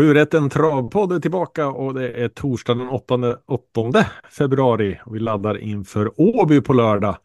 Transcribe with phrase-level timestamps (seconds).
[0.00, 3.14] Sju rätt en travpodd är tillbaka och det är torsdag den 8,
[3.46, 5.00] 8 februari.
[5.04, 7.16] Och vi laddar inför Åby på lördag.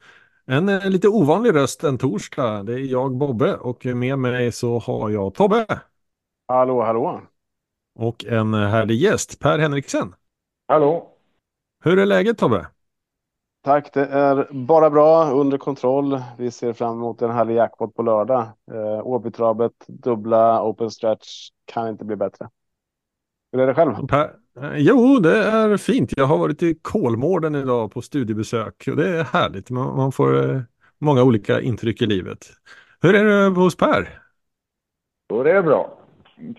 [0.45, 2.63] En, en lite ovanlig röst en torsdag.
[2.63, 5.65] Det är jag Bobbe och med mig så har jag Tobbe.
[6.47, 7.21] Hallå, hallå.
[7.99, 10.15] Och en härlig gäst, Per Henriksen.
[10.67, 11.07] Hallå.
[11.83, 12.67] Hur är läget Tobbe?
[13.63, 16.21] Tack, det är bara bra, under kontroll.
[16.37, 18.41] Vi ser fram emot en härlig jackpot på lördag.
[18.71, 22.49] Eh, Åbytravet, dubbla open stretch, kan inte bli bättre.
[23.55, 24.07] Hur är det själv?
[24.07, 26.13] Per, eh, jo, det är fint.
[26.17, 29.69] Jag har varit i Kolmården idag på studiebesök och det är härligt.
[29.69, 30.61] Man, får eh,
[30.97, 32.37] många olika intryck i livet.
[33.01, 34.21] Hur är det hos Per?
[35.29, 35.97] Jo, det är bra.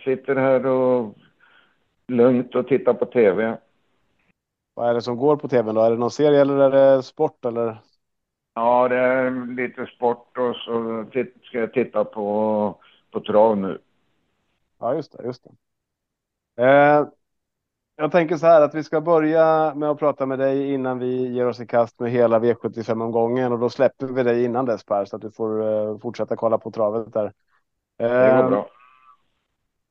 [0.04, 1.16] Sitter här och
[2.08, 3.58] lugnt och tittar på tv.
[4.74, 5.80] Vad är det som går på tvn då?
[5.80, 7.80] Är det någon serie eller är det sport eller?
[8.54, 11.04] Ja, det är lite sport och så
[11.42, 12.78] ska jag titta på,
[13.10, 13.78] på trav nu.
[14.78, 15.50] Ja, just det, just det.
[16.56, 17.08] Eh,
[17.96, 21.28] jag tänker så här att vi ska börja med att prata med dig innan vi
[21.28, 25.04] ger oss i kast med hela V75-omgången och då släpper vi dig innan dess Per
[25.04, 27.32] så att du får eh, fortsätta kolla på travet där.
[27.98, 28.68] Eh, det går bra.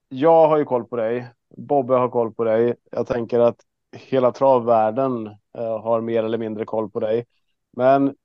[0.10, 1.28] Jag har ju koll på dig.
[1.58, 2.76] Bobbe har koll på dig.
[2.92, 3.58] Jag tänker att
[3.96, 7.26] hela travvärlden eh, har mer eller mindre koll på dig.
[7.72, 8.16] Men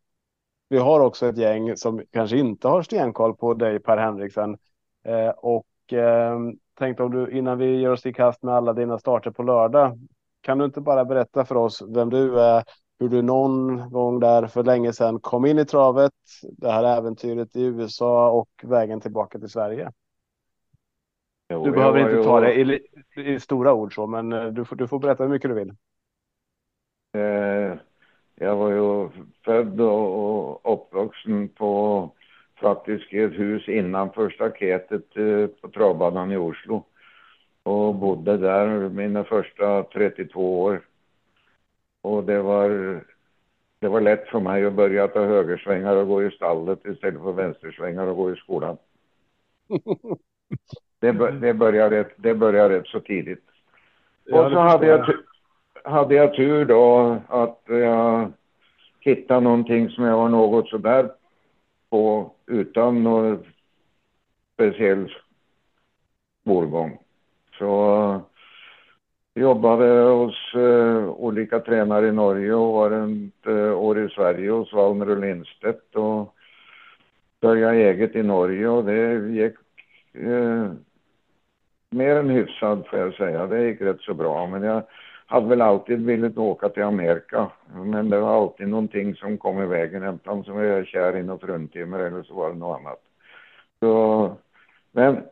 [0.69, 4.59] vi har också ett gäng som kanske inte har stenkoll på dig Per Henriksen.
[5.05, 6.39] Eh, och eh,
[6.81, 9.99] tänkte om du innan vi ger oss i kast med alla dina starter på lördag.
[10.41, 12.65] Kan du inte bara berätta för oss vem du är,
[12.99, 17.57] hur du någon gång där för länge sedan kom in i travet, det här äventyret
[17.57, 19.91] i USA och vägen tillbaka till Sverige?
[21.53, 22.25] Jo, du behöver inte ju...
[22.25, 22.81] ta det i,
[23.17, 25.75] i, stora ord så, men eh, du får, du får berätta hur mycket du vill.
[27.15, 27.79] Eh,
[28.35, 29.09] jag var ju
[29.45, 32.11] född och, och uppvuxen på
[32.61, 36.85] faktiskt ett hus innanför staketet eh, på travbanan i Oslo.
[37.63, 40.81] Och bodde där mina första 32 år.
[42.03, 42.69] Och det var,
[43.79, 47.33] det var lätt för mig att börja ta högersvängar och gå i stallet istället för
[47.33, 48.77] vänstersvängar och gå i skolan.
[51.01, 53.45] Det, det, började, rätt, det började rätt så tidigt.
[54.33, 55.15] Och så hade jag,
[55.85, 58.33] hade jag tur då att jag
[59.01, 61.11] hittade någonting som jag var något sådär
[61.91, 63.45] på utan någon
[64.55, 65.13] speciell
[66.43, 66.99] skolgång.
[67.59, 67.95] Så
[69.35, 74.51] eh, jobbade hos eh, olika tränare i Norge och var ett eh, år i Sverige
[74.51, 76.35] hos Valmer och Lindstedt och
[77.41, 79.55] började eget i Norge och det gick
[80.13, 80.73] eh,
[81.91, 83.47] mer än hyfsat, får jag säga.
[83.47, 84.47] Det gick rätt så bra.
[84.47, 84.83] Men jag
[85.31, 87.51] hade väl alltid velat åka till Amerika.
[87.75, 90.21] Men det var alltid någonting som kom i vägen.
[90.25, 93.01] Antingen var jag kär i något fruntimmer eller så var det något annat.
[93.81, 94.37] Så,
[94.93, 95.23] men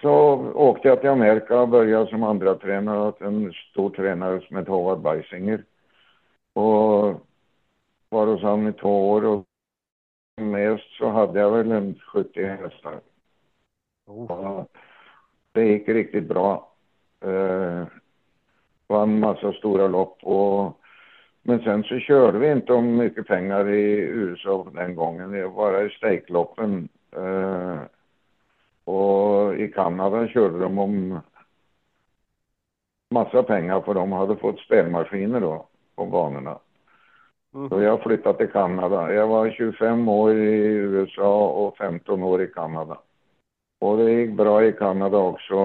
[0.00, 0.12] så
[0.54, 4.70] åkte jag till Amerika och började som andra tränare åt en stor tränare som hette
[4.70, 5.64] Howard Beisinger.
[6.52, 7.20] Och
[8.08, 9.44] var hos honom i två år och
[10.40, 13.00] mest så hade jag väl en 70 hästar.
[14.06, 14.64] Oh
[15.52, 16.72] det gick riktigt bra.
[18.86, 20.80] Vann massa stora lopp och
[21.42, 25.32] men sen så körde vi inte om mycket pengar i USA den gången.
[25.32, 26.88] Det var bara i stejkloppen.
[27.16, 27.80] Eh,
[28.84, 31.20] och i Kanada körde de om
[33.10, 36.58] massa pengar för de hade fått spelmaskiner då på banorna.
[37.54, 37.68] Mm.
[37.68, 39.14] Så jag flyttade till Kanada.
[39.14, 42.98] Jag var 25 år i USA och 15 år i Kanada.
[43.80, 45.56] Och det gick bra i Kanada också.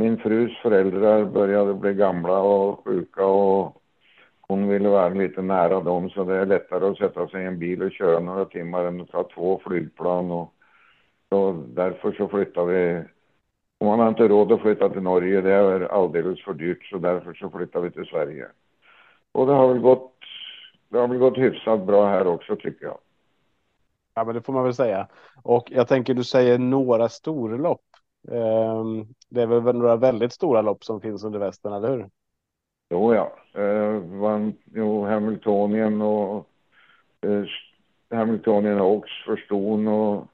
[0.00, 3.82] Min frus föräldrar började bli gamla och sjuka och
[4.40, 7.58] hon ville vara lite nära dem så det är lättare att sätta sig i en
[7.58, 10.54] bil och köra några timmar än att ta två flygplan och
[11.28, 13.04] så därför så flyttade vi.
[13.78, 16.98] Och man har inte råd att flytta till Norge, det är alldeles för dyrt så
[16.98, 18.46] därför så flyttade vi till Sverige.
[19.32, 20.14] Och det har väl gått,
[20.88, 22.98] det har väl gått hyfsat bra här också tycker jag.
[24.14, 25.08] Ja, men det får man väl säga.
[25.42, 27.95] Och jag tänker du säger några storlopp.
[28.28, 32.10] Um, det är väl några väldigt stora lopp som finns under västen, eller hur?
[32.90, 33.32] Jo, ja.
[33.62, 36.48] Uh, vann, jo, Hamiltonien och
[37.26, 37.46] uh,
[38.10, 40.26] Hamiltonien Oaks för ston och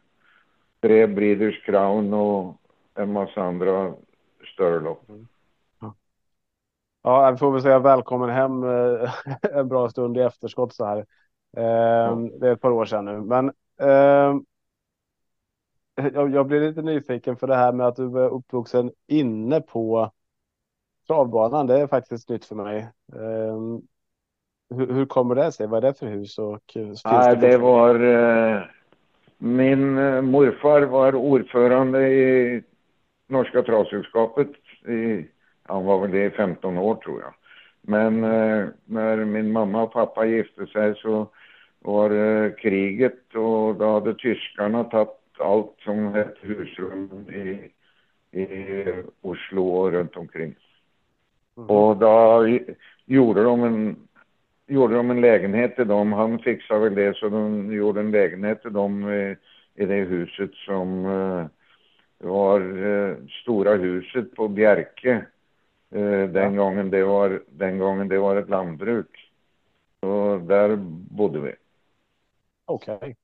[0.81, 2.57] tre Breeders Crown och
[2.95, 3.95] en massa andra
[4.55, 5.09] större lopp.
[5.09, 5.27] Mm.
[7.03, 9.13] Ja, vi får väl säga välkommen hem eh,
[9.59, 10.99] en bra stund i efterskott så här.
[11.57, 12.31] Ehm, ja.
[12.41, 13.53] Det är ett par år sedan nu, men
[13.83, 14.41] Uh,
[15.95, 20.13] jag, jag blir lite nyfiken för det här med att du är uppvuxen inne på
[21.07, 21.67] travbanan.
[21.67, 22.89] Det är faktiskt nytt för mig.
[23.17, 23.79] Uh,
[24.77, 25.67] hur, hur, kommer det sig?
[25.67, 26.39] Vad är det för hus?
[26.39, 28.63] Och, Nej, det, det var uh,
[29.39, 29.95] min
[30.25, 32.63] morfar var ordförande i
[33.27, 34.51] Norska travsällskapet
[35.63, 37.35] han var väl det i 15 år tror jag.
[37.81, 41.29] Men eh, när min mamma och pappa gifte sig så
[41.79, 45.09] var det kriget och då hade tyskarna tagit
[45.39, 47.71] allt som hette husrum i,
[48.41, 48.85] i
[49.21, 50.55] Oslo och runt omkring.
[51.57, 51.71] Mm.
[51.71, 52.47] Och då
[53.07, 53.97] gjorde de en
[54.67, 56.13] gjorde de en lägenhet till dem.
[56.13, 59.37] Han fixade väl det så de gjorde en lägenhet till dem i,
[59.75, 61.47] i det huset som uh,
[62.19, 65.27] var uh, stora huset på Bjerke.
[65.95, 66.63] Uh, den, ja.
[66.63, 69.31] gången det var, den gången det var ett lantbruk.
[70.01, 70.77] Så där
[71.17, 71.55] bodde vi.
[72.65, 72.95] Okej.
[72.95, 73.15] Okay.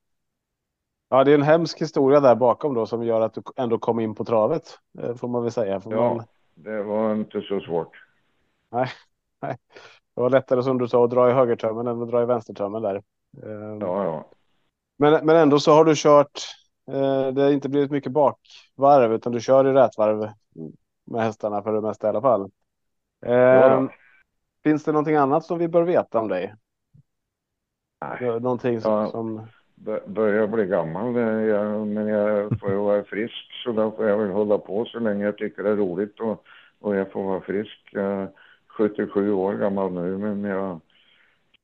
[1.09, 4.01] Ja, det är en hemsk historia där bakom då som gör att du ändå kom
[4.01, 4.79] in på travet,
[5.17, 5.81] får man väl säga.
[5.81, 6.25] Får ja, man...
[6.55, 8.05] det var inte så svårt.
[8.71, 8.89] Nej,
[9.43, 9.57] nej.
[10.15, 12.83] Det var lättare som du sa att dra i högertömmen än att dra i vänstertömmen
[12.83, 13.03] där.
[13.43, 14.25] Ehm, ja, ja.
[14.97, 16.41] Men, men ändå så har du kört.
[16.91, 20.31] Eh, det har inte blivit mycket bakvarv utan du kör i rätvarv
[21.05, 22.51] med hästarna för det mesta i alla fall.
[23.21, 23.89] Ja, ehm,
[24.65, 26.55] finns det någonting annat som vi bör veta om dig?
[28.01, 28.41] Nej.
[28.41, 29.47] Någonting som, ja, som...
[30.07, 31.17] börjar bli gammal,
[31.47, 34.99] jag, men jag får ju vara frisk så då får jag väl hålla på så
[34.99, 36.45] länge jag tycker det är roligt och,
[36.79, 37.89] och jag får vara frisk.
[37.93, 38.29] Jag,
[38.79, 40.81] 77 år gammal nu men jag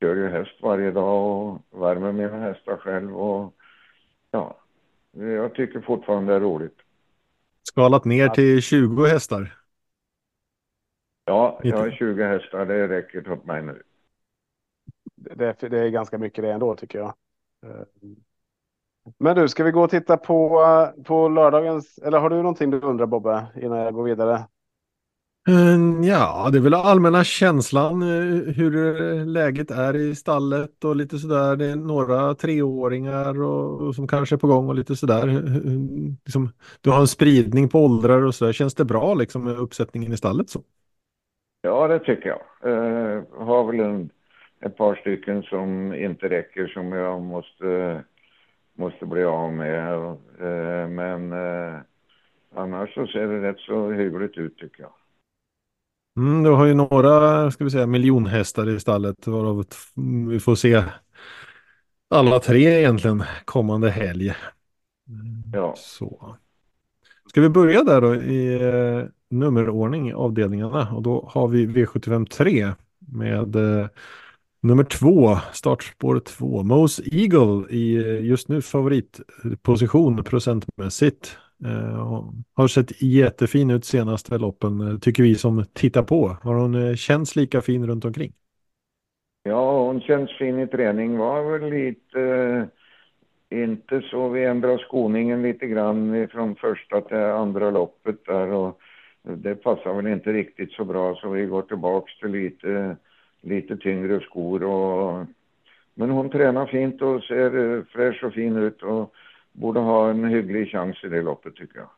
[0.00, 3.54] kör ju häst varje dag och värmer mina hästar själv och
[4.30, 4.56] ja,
[5.12, 6.76] jag tycker fortfarande det är roligt.
[7.62, 9.56] Skalat ner till 20 hästar?
[11.24, 13.82] Ja, jag har 20 hästar, det räcker åt mig nu.
[15.14, 17.14] Det, det är ganska mycket det ändå tycker jag.
[19.18, 20.60] Men du, ska vi gå och titta på,
[21.04, 24.44] på lördagens, eller har du någonting du undrar Bobbe innan jag går vidare?
[25.48, 30.96] Eh, ja, det är väl allmänna känslan eh, hur eh, läget är i stallet och
[30.96, 31.56] lite sådär.
[31.56, 35.26] Det är några treåringar och, och som kanske är på gång och lite sådär.
[36.24, 38.52] Liksom, du har en spridning på åldrar och sådär.
[38.52, 40.60] Känns det bra liksom med uppsättningen i stallet så?
[41.60, 42.72] Ja, det tycker jag.
[42.72, 44.10] Uh, har väl en,
[44.60, 48.02] ett par stycken som inte räcker som jag måste,
[48.78, 49.94] måste bli av med.
[50.40, 51.78] Uh, men uh,
[52.54, 54.92] annars så ser det rätt så hyggligt ut tycker jag.
[56.16, 59.64] Mm, du har ju några, ska vi säga, miljonhästar i stallet varav
[60.28, 60.82] vi får se
[62.10, 64.34] alla tre egentligen kommande helg.
[65.52, 65.74] Ja.
[65.76, 66.36] Så.
[67.26, 72.72] Ska vi börja där då i eh, nummerordning avdelningarna och då har vi V75 3
[72.98, 73.86] med eh,
[74.64, 77.94] nummer två, startspår två, Mose Eagle i
[78.28, 81.38] just nu favoritposition procentmässigt.
[81.64, 82.24] Eh,
[82.54, 86.36] har sett jättefin ut senaste loppen, eh, tycker vi som tittar på.
[86.42, 88.32] Har hon eh, känts lika fin runt omkring?
[89.42, 91.18] Ja, hon känns fin i träning.
[91.18, 92.20] Var väl lite,
[93.50, 98.80] eh, inte så, vi ändrade skoningen lite grann från första till andra loppet där och
[99.22, 102.96] det passar väl inte riktigt så bra så vi går tillbaks till lite,
[103.44, 105.26] lite tyngre skor och
[105.94, 109.14] men hon tränar fint och ser fräsch och fin ut och
[109.52, 111.88] borde ha en hygglig chans i det loppet tycker jag.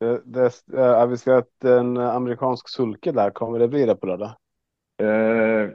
[0.00, 3.30] Det, det, äh, vi ska en amerikansk sulke där.
[3.30, 4.34] Kommer det bli det på lördag?
[5.02, 5.70] Eh,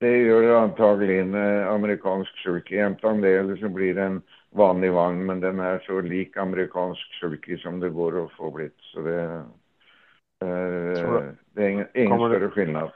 [0.00, 1.34] det gör det antagligen.
[1.34, 2.74] Eh, amerikansk sulke.
[2.74, 5.26] Jämtar det eller så blir det en vanlig vagn.
[5.26, 8.76] Men den är så lik amerikansk sulke som det går att få blivit.
[8.78, 9.22] Så det,
[10.44, 12.90] eh, det är ingen, ingen större skillnad.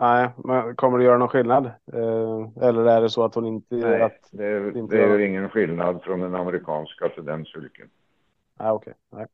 [0.00, 1.66] Nej, men kommer det göra någon skillnad?
[1.66, 3.74] Eh, eller är det så att hon inte...
[3.74, 7.88] Nej, att, det, inte det gör ingen skillnad från den amerikanska till den sulken.
[8.58, 8.94] Nej, okej.
[9.10, 9.26] Okay.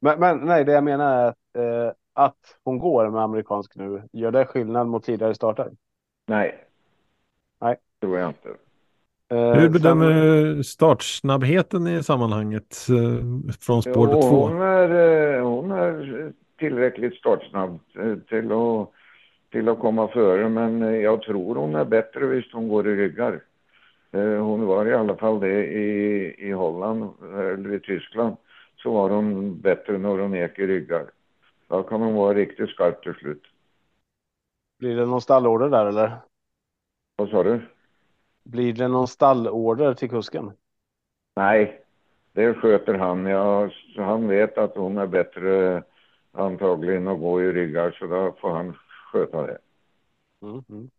[0.00, 4.02] Men, men, nej, det jag menar är att, eh, att hon går med amerikansk nu.
[4.12, 5.70] Gör det skillnad mot tidigare starter?
[6.26, 6.64] Nej.
[7.60, 7.76] Nej.
[8.00, 8.48] Det tror jag inte.
[9.30, 14.20] Eh, Hur bedömer du startsnabbheten i sammanhanget eh, från spår 2?
[14.20, 17.78] Hon, är, eh, hon är tillräckligt startsnabb
[18.28, 18.90] till att
[19.50, 22.96] till att komma före men eh, jag tror hon är bättre visst hon går i
[22.96, 23.42] ryggar.
[24.12, 28.36] Eh, hon var i alla fall det i, i Holland eller i Tyskland
[28.76, 31.10] så var hon bättre när hon gick i ryggar.
[31.68, 33.42] Då kan hon vara riktigt skarp till slut.
[34.78, 36.16] Blir det någon stallorder där eller?
[37.16, 37.60] Vad sa du?
[38.44, 40.52] Blir det någon stallorder till kusken?
[41.36, 41.80] Nej,
[42.32, 43.26] det sköter han.
[43.26, 45.82] Ja, han vet att hon är bättre
[46.32, 48.74] antagligen att gå i ryggar så då får han
[49.12, 49.58] sköta det.
[50.42, 50.90] Mm, mm.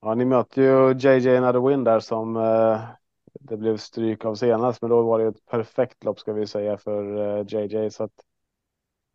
[0.00, 2.80] Ja, ni mötte ju JJ Another Win där som eh,
[3.40, 6.76] det blev stryk av senast, men då var det ett perfekt lopp ska vi säga
[6.76, 8.24] för eh, JJ så att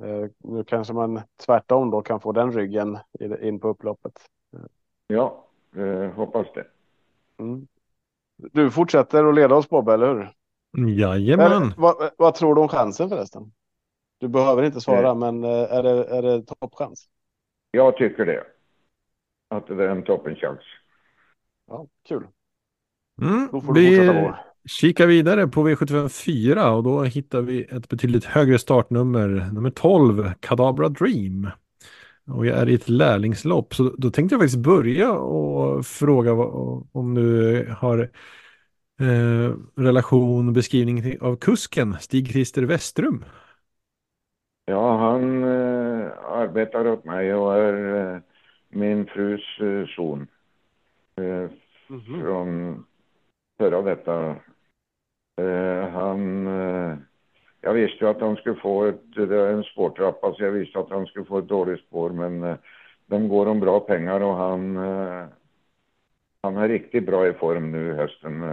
[0.04, 2.98] eh, nu kanske man tvärtom då kan få den ryggen
[3.42, 4.20] in på upploppet.
[5.08, 5.46] Ja,
[6.16, 6.68] hoppas det.
[7.38, 7.68] Mm.
[8.38, 10.34] Du fortsätter att leda oss Bob, eller hur?
[10.98, 11.74] Jajamän.
[11.78, 13.52] vad, vad tror du om chansen förresten?
[14.18, 17.10] Du behöver inte svara, men är det, är det toppchans?
[17.72, 18.44] Jag tycker det.
[19.50, 20.60] Att det är en toppenchans.
[21.68, 22.24] Ja, kul.
[23.22, 24.32] Mm, vi
[24.70, 30.32] kikar vidare på V75 4 och då hittar vi ett betydligt högre startnummer, nummer 12,
[30.40, 31.50] Kadabra Dream.
[32.28, 36.34] Och jag är i ett lärlingslopp, så då tänkte jag faktiskt börja och fråga
[36.92, 38.00] om du har
[39.00, 43.26] eh, relation, beskrivning av kusken Stig-Christer Westrum.
[44.66, 48.22] Ja, han eh, arbetar åt mig och är eh,
[48.70, 50.28] min frus eh, son.
[51.16, 51.50] Mm
[51.88, 52.22] -hmm.
[52.22, 52.86] Från
[53.58, 54.36] förra detta.
[55.42, 56.48] Eh, han...
[56.48, 56.98] Eh,
[57.62, 60.80] jag visste ju att han skulle få ett, det är en spårtrappa så jag visste
[60.80, 62.58] att han skulle få ett dåligt spår men
[63.06, 64.76] de går om bra pengar och han,
[66.42, 68.44] han är riktigt bra i form nu hösten.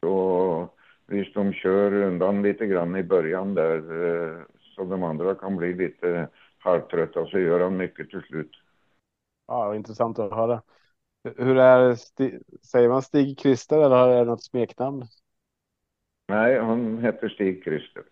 [0.00, 0.68] Så
[1.06, 3.82] visst de kör undan lite grann i början där
[4.78, 8.50] så de andra kan bli lite halvtrötta så gör han mycket till slut.
[9.46, 10.62] Ja, intressant att höra.
[11.36, 15.04] Hur är Sti säger man Stig Christer eller är det något smeknamn?
[16.28, 18.02] Nej, han heter Stig Christer.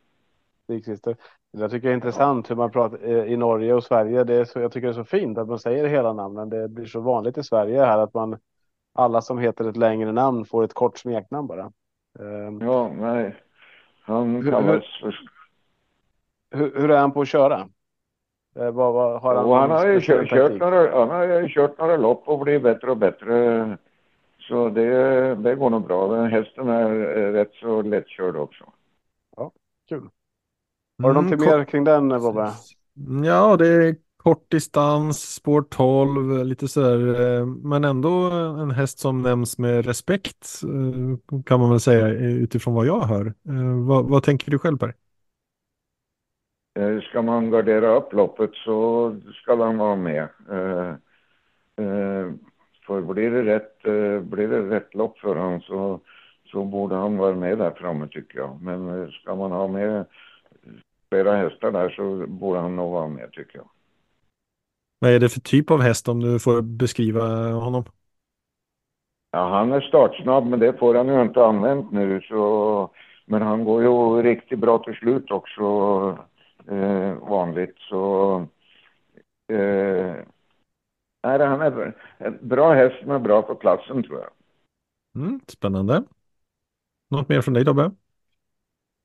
[0.65, 1.17] Stig Christer.
[1.51, 4.25] Jag tycker det är intressant hur man pratar i Norge och Sverige.
[4.25, 6.49] Det är så, jag tycker det är så fint att man säger hela namnen.
[6.49, 8.39] Det blir så vanligt i Sverige här att man
[8.95, 11.73] alla som heter ett längre namn får ett kort smeknamn bara.
[12.19, 13.37] Um, ja, nej.
[14.03, 15.29] Han kallas hur,
[16.57, 17.69] hur, hur, är han på att köra?
[18.57, 21.79] Eh, vad, vad, har han, han har ju kört, kört några, han har ju kört
[21.79, 23.79] några lopp och blivit bättre och bättre.
[24.49, 26.15] Så det, det går nog bra.
[26.15, 26.89] Den hästen är
[27.33, 28.65] rätt så lättkörd också.
[29.37, 29.53] Ja,
[29.89, 30.09] kul.
[31.03, 32.53] Har du mm, någonting mer kring den Bobbe?
[33.25, 33.97] Ja, det är
[34.27, 40.63] kort distans, spår 12, lite sådär, eh, men ändå en häst som nämns med respekt
[40.65, 43.27] eh, kan man väl säga utifrån vad jag hör.
[43.27, 44.95] Eh, vad, vad tänker du själv Per?
[47.11, 50.29] Ska man gardera upp loppet så ska han vara med.
[52.87, 53.83] För blir det rätt,
[54.23, 56.01] blir det rätt lopp för honom så,
[56.45, 58.63] så borde han vara med där framme tycker jag.
[58.63, 60.05] Men ska man ha med
[61.09, 63.69] flera hästar där så borde han nog vara med tycker jag.
[64.99, 67.85] Vad är det för typ av häst om du får beskriva honom?
[69.31, 72.91] Ja, han är startsnabb men det får han ju inte använt nu så
[73.25, 76.19] men han går ju riktigt bra till slut också
[76.71, 78.37] eh, vanligt så
[79.53, 80.17] eh,
[81.23, 84.31] nej, han är en bra häst som är bra på klassen tror jag.
[85.23, 86.03] Mm, spännande.
[87.11, 87.83] Något mer från dig Dobbe?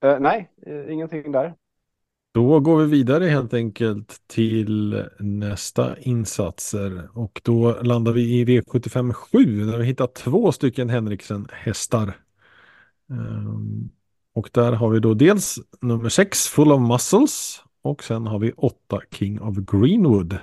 [0.05, 0.51] Uh, nej,
[0.89, 1.53] ingenting där.
[2.33, 9.13] Då går vi vidare helt enkelt till nästa insatser och då landar vi i V75
[9.13, 12.13] 7 där vi hittar två stycken Henriksen hästar.
[13.07, 13.89] Um,
[14.35, 18.51] och där har vi då dels nummer 6 Full of Muscles och sen har vi
[18.57, 18.75] 8
[19.11, 20.37] King of Greenwood.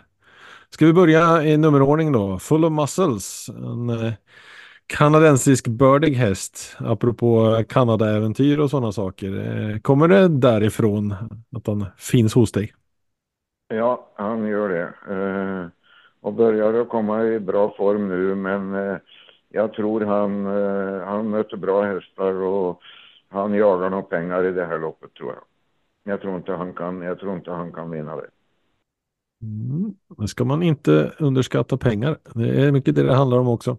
[0.71, 2.39] Ska vi börja i nummerordning då?
[2.39, 3.49] Full of Muscles.
[3.49, 4.13] En eh,
[4.87, 9.33] kanadensisk bördig häst, apropå Kanada-äventyr och sådana saker.
[9.37, 11.15] Eh, kommer det därifrån
[11.57, 12.73] att han finns hos dig?
[13.69, 15.15] Ja, han gör det.
[15.15, 15.67] Eh,
[16.21, 18.97] och börjar att komma i bra form nu, men eh,
[19.49, 22.81] jag tror han, eh, han möter bra hästar och
[23.29, 25.45] han jagar nog pengar i det här loppet tror jag.
[26.13, 28.31] Jag tror inte han kan, jag tror inte han kan vinna det.
[29.43, 32.19] Mm, det ska man inte underskatta pengar.
[32.35, 33.77] Det är mycket det det handlar om också.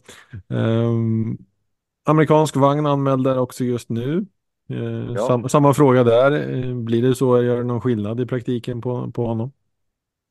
[0.47, 1.37] Um,
[2.05, 4.25] amerikansk vagn anmäld där också just nu.
[4.71, 5.27] Uh, ja.
[5.27, 6.49] sam, samma fråga där.
[6.49, 7.43] Uh, blir det så?
[7.43, 9.51] Gör det någon skillnad i praktiken på, på honom?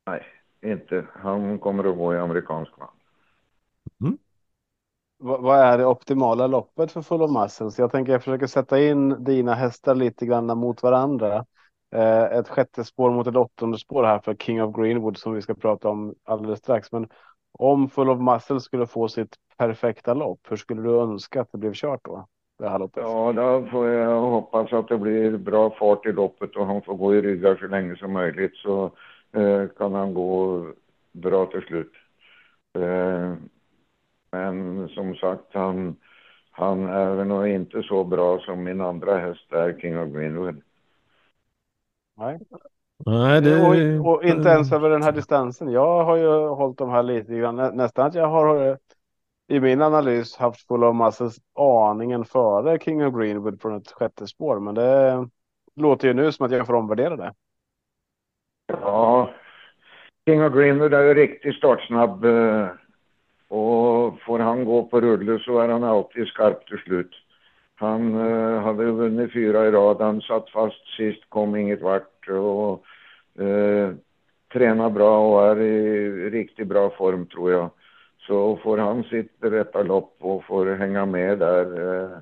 [0.07, 0.23] Nej,
[0.61, 1.05] inte.
[1.13, 2.91] Han kommer att gå i amerikansk vagn.
[4.01, 4.17] Mm.
[5.21, 7.79] Vad är det optimala loppet för Full of Muscles?
[7.79, 11.45] Jag tänker jag försöker sätta in dina hästar lite grann mot varandra.
[11.95, 15.41] Eh, ett sjätte spår mot ett åttonde spår här för King of Greenwood som vi
[15.41, 16.91] ska prata om alldeles strax.
[16.91, 17.07] Men
[17.51, 21.57] om Full of Muscle skulle få sitt perfekta lopp, hur skulle du önska att det
[21.57, 22.27] blev kört då?
[22.59, 23.03] Det här loppet?
[23.03, 26.95] Ja, då får jag hoppas att det blir bra fart i loppet och han får
[26.95, 28.91] gå i ryggar så länge som möjligt så
[29.31, 30.65] eh, kan han gå
[31.11, 31.91] bra till slut.
[32.73, 33.33] Eh,
[34.31, 35.95] men som sagt, han,
[36.51, 40.61] han är nog inte så bra som min andra häst där, King of Greenwood.
[42.17, 42.39] Nej.
[43.05, 43.61] Nej, det...
[44.01, 45.71] och, och, inte ens över den här distansen.
[45.71, 47.55] Jag har ju hållit de här lite grann.
[47.55, 48.77] Nästan att jag har
[49.47, 54.27] i min analys haft full of muscles aningen före King of Greenwood från ett sjätte
[54.27, 54.59] spår.
[54.59, 55.27] Men det
[55.75, 57.33] låter ju nu som att jag får omvärdera det.
[58.67, 59.29] Ja,
[60.25, 62.25] King of Greenwood är ju riktigt startsnabb.
[62.25, 62.67] Eh,
[64.09, 67.11] och får han gå på rulle så är han alltid skarp till slut.
[67.75, 72.83] Han eh, hade vunnit fyra i rad, han satt fast sist, kom inget vart och
[73.43, 73.93] eh,
[74.53, 77.69] tränar bra och är i riktigt bra form tror jag.
[78.27, 82.17] Så får han sitt rätta lopp och får hänga med där eh,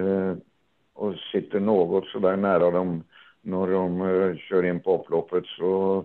[0.00, 0.36] eh
[0.94, 3.04] och sitter något så där nära dem
[3.42, 6.04] när de uh, kör in på upploppet så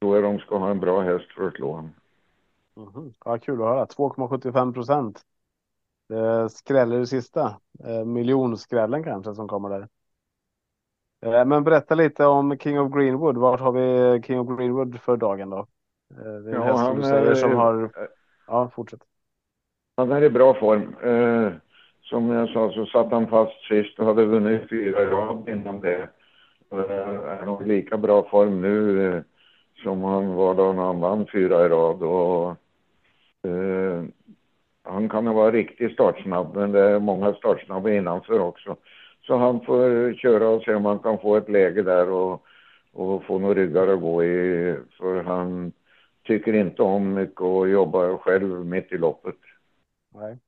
[0.00, 1.92] tror jag de ska ha en bra häst för att slå honom.
[2.78, 3.14] Mm -hmm.
[3.24, 3.86] Ja, kul att höra.
[3.86, 5.22] 2,75 procent.
[6.50, 7.60] Skräller det sista.
[7.84, 9.88] Eh, miljonskrällen kanske som kommer där.
[11.26, 13.36] Eh, men berätta lite om King of Greenwood.
[13.36, 15.66] Vart har vi King of Greenwood för dagen då?
[16.10, 17.90] Eh, det är ja, häst han är, som har...
[18.46, 19.00] Ja, fortsätt.
[19.96, 20.96] Han är i bra form.
[21.02, 21.52] Eh,
[22.02, 26.08] som jag sa så satt han fast sist och hade vunnit fyra rad innan det.
[26.70, 29.22] är nog lika bra form nu eh,
[29.82, 32.02] som han var då när han vann fyra i rad.
[32.02, 32.56] Och,
[33.44, 34.04] eh,
[34.82, 38.76] han kan vara riktigt startsnabb, men det är många startsnabba innanför också.
[39.22, 42.42] Så han får köra och se om han kan få ett läge där och,
[42.92, 44.76] och få några ryggar att gå i.
[44.98, 45.72] För han
[46.22, 49.36] tycker inte om mycket och jobbar själv mitt i loppet.
[50.14, 50.38] Nej.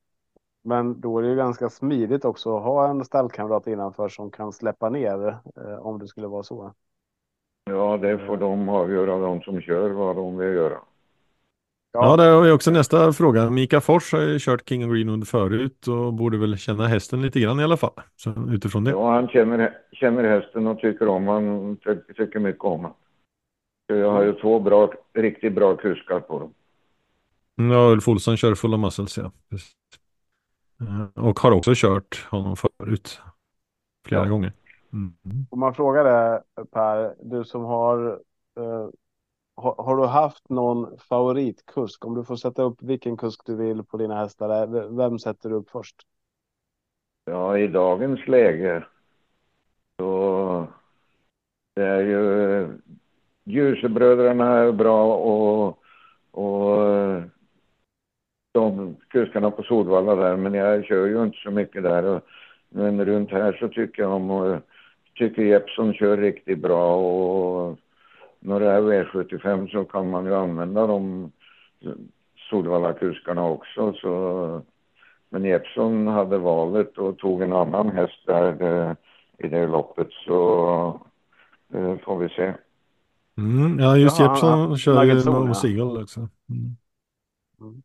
[0.62, 4.52] Men då är det ju ganska smidigt också att ha en stallkamrat innanför som kan
[4.52, 6.74] släppa ner eh, om det skulle vara så.
[7.64, 10.78] Ja, det får de avgöra, de som kör, vad de vill göra.
[11.92, 13.50] Ja, ja det är också nästa fråga.
[13.50, 17.40] Mika Fors har ju kört King of Greenwood förut och borde väl känna hästen lite
[17.40, 17.92] grann i alla fall.
[18.16, 18.90] Så utifrån det.
[18.90, 21.76] Ja, han känner, känner hästen och tycker om han
[22.16, 22.96] tycker mycket om honom.
[23.86, 26.54] Jag har ju två bra, riktigt bra kuskar på dem.
[27.54, 29.30] Ja, Ulf Olsson kör fulla muscles, ja.
[30.80, 33.20] Eh, och har också kört honom förut.
[34.06, 34.28] Flera ja.
[34.28, 34.52] gånger.
[34.92, 35.14] Mm.
[35.50, 38.08] Om man frågar det Per, du som har,
[38.60, 38.88] eh,
[39.60, 42.04] har, har du haft någon favoritkusk?
[42.04, 45.48] Om du får sätta upp vilken kusk du vill på dina hästar, eh, vem sätter
[45.48, 45.96] du upp först?
[47.24, 48.84] Ja, i dagens läge
[50.00, 50.66] så
[51.74, 52.68] det är ju
[53.44, 55.78] Djursebröderna är bra och,
[56.30, 57.22] och
[58.52, 62.20] de kuskarna på Solvalla där, men jag kör ju inte så mycket där.
[62.68, 64.60] Men runt här så tycker jag om,
[65.14, 67.78] tycker Jeppson kör riktigt bra och
[68.40, 71.32] när det är V75 så kan man ju använda de
[72.50, 73.92] Solvalla-kuskarna också.
[73.92, 74.62] Så,
[75.28, 78.94] men Jeppson hade valet och tog en annan häst där eh,
[79.38, 81.00] i det loppet så
[81.68, 82.54] det får vi se.
[83.38, 86.20] Mm, ja, just Jaha, Jeppson kör ju med Seagull också.
[86.20, 86.76] Mm.
[87.60, 87.82] Mm.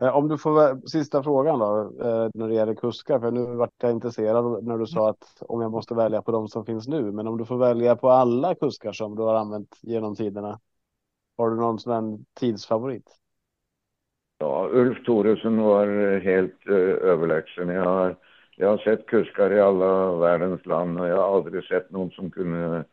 [0.00, 3.82] Eh, om du får sista frågan då eh, när det gäller kuskar, för nu vart
[3.82, 7.12] jag intresserad när du sa att om jag måste välja på de som finns nu,
[7.12, 10.60] men om du får välja på alla kuskar som du har använt genom tiderna.
[11.36, 13.10] Har du någon sån tidsfavorit?
[14.38, 17.68] Ja, Ulf Thoresen var helt uh, överlägsen.
[17.68, 18.16] Jag har,
[18.56, 22.30] jag har sett kuskar i alla världens land och jag har aldrig sett någon som
[22.30, 22.84] kunde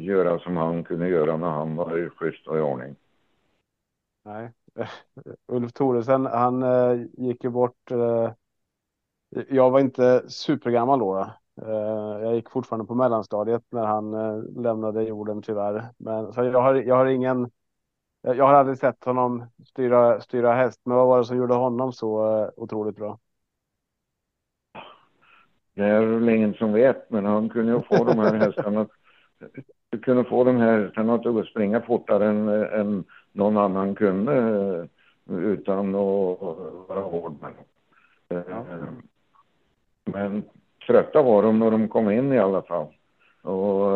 [0.00, 2.96] göra som han kunde göra när han var schysst och i ordning.
[4.24, 4.52] Nej,
[5.46, 7.90] Ulf Thoresen, han eh, gick ju bort.
[7.90, 8.32] Eh,
[9.48, 11.18] jag var inte supergammal då.
[11.62, 15.88] Eh, jag gick fortfarande på mellanstadiet när han eh, lämnade jorden tyvärr.
[15.98, 17.50] Men så jag har, jag har ingen.
[18.22, 21.92] Jag har aldrig sett honom styra, styra häst, men vad var det som gjorde honom
[21.92, 23.18] så eh, otroligt bra?
[25.74, 28.88] Det är väl ingen som vet, men han kunde ju få de här hästarna.
[29.98, 30.92] Kunde få de här
[31.40, 34.88] att springa fortare än, än någon annan kunde
[35.30, 36.38] utan att
[36.88, 37.52] vara hård med.
[38.48, 38.64] Ja.
[40.04, 40.42] Men
[40.86, 42.86] trötta var de när de kom in i alla fall.
[43.42, 43.90] Och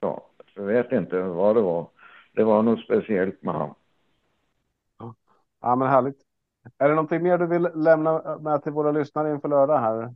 [0.00, 1.86] ja, jag vet inte vad det var.
[2.32, 3.74] Det var något speciellt med honom.
[5.60, 6.16] Ja, men härligt.
[6.78, 10.14] Är det någonting mer du vill lämna med till våra lyssnare inför lördag här?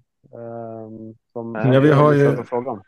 [1.32, 2.36] Som ja, vi har ju...
[2.36, 2.82] Frågan?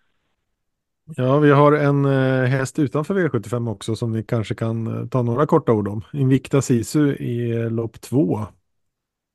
[1.17, 5.23] Ja, vi har en eh, häst utanför V75 också som vi kanske kan eh, ta
[5.23, 6.03] några korta ord om.
[6.13, 8.39] Invicta Sisu i eh, lopp två.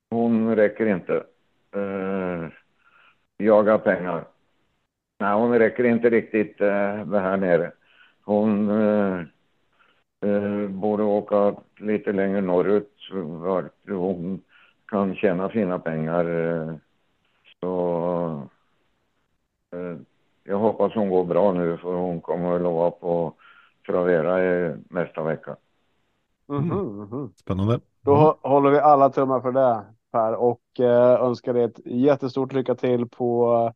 [0.09, 1.23] Hon räcker inte.
[1.75, 2.49] Uh,
[3.37, 4.27] jaga pengar.
[5.19, 6.67] Nej, hon räcker inte riktigt uh,
[7.13, 7.71] här nere.
[8.25, 9.21] Hon uh,
[10.25, 14.41] uh, borde åka lite längre norrut så hon
[14.87, 16.29] kan tjäna fina pengar.
[16.29, 16.75] Uh,
[17.59, 18.49] så
[20.43, 23.33] jag hoppas hon går bra nu för hon kommer att vara på
[23.87, 25.55] Travera i nästa vecka.
[26.49, 27.33] Mm -hmm.
[27.35, 27.79] Spännande.
[28.01, 32.75] Då håller vi alla tummar för det Per och eh, önskar dig ett jättestort lycka
[32.75, 33.71] till på,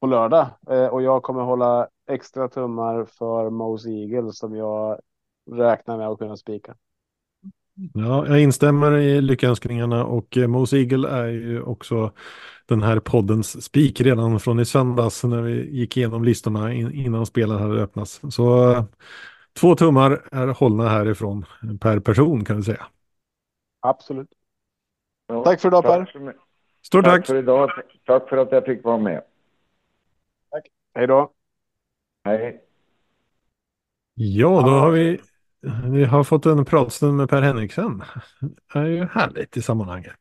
[0.00, 0.46] på lördag.
[0.70, 5.00] Eh, och jag kommer hålla extra tummar för Mose Eagle som jag
[5.50, 6.74] räknar med att kunna spika.
[7.94, 12.12] Ja, jag instämmer i lyckönskningarna och eh, Mos Eagle är ju också
[12.66, 17.58] den här poddens spik redan från i söndags när vi gick igenom listorna innan spelen
[17.58, 18.20] hade öppnats.
[18.30, 18.84] Så eh,
[19.60, 21.44] två tummar är hållna härifrån
[21.80, 22.86] per person kan vi säga.
[23.80, 24.28] Absolut.
[25.26, 26.36] Ja, tack för idag Per.
[26.82, 27.14] Stort tack.
[27.14, 27.70] Tack för idag.
[28.06, 29.22] Tack för att jag fick vara med.
[30.50, 30.66] Tack.
[30.94, 31.32] Hej då.
[32.24, 32.64] Hej.
[34.14, 35.20] Ja, då har vi,
[35.84, 38.02] vi har fått en pratstund med Per Henriksen.
[38.72, 40.18] Det är ju härligt i sammanhanget.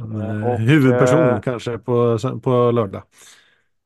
[0.00, 3.02] Eh, och, huvudperson eh, kanske på, på lördag.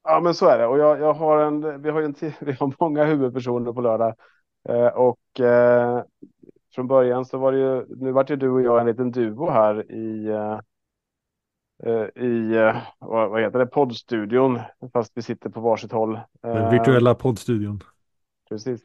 [0.04, 0.66] Ja, men så är det.
[0.66, 4.14] Och jag, jag har en, vi har en vi har många huvudpersoner på lördag.
[4.68, 6.02] Eh, och eh,
[6.74, 9.50] från början så var det ju, nu vart ju du och jag en liten duo
[9.50, 10.60] här i, eh,
[11.84, 14.60] eh i vad, vad, heter det, poddstudion.
[14.92, 16.20] Fast vi sitter på varsitt håll.
[16.42, 17.82] Den virtuella poddstudion.
[18.48, 18.80] Precis.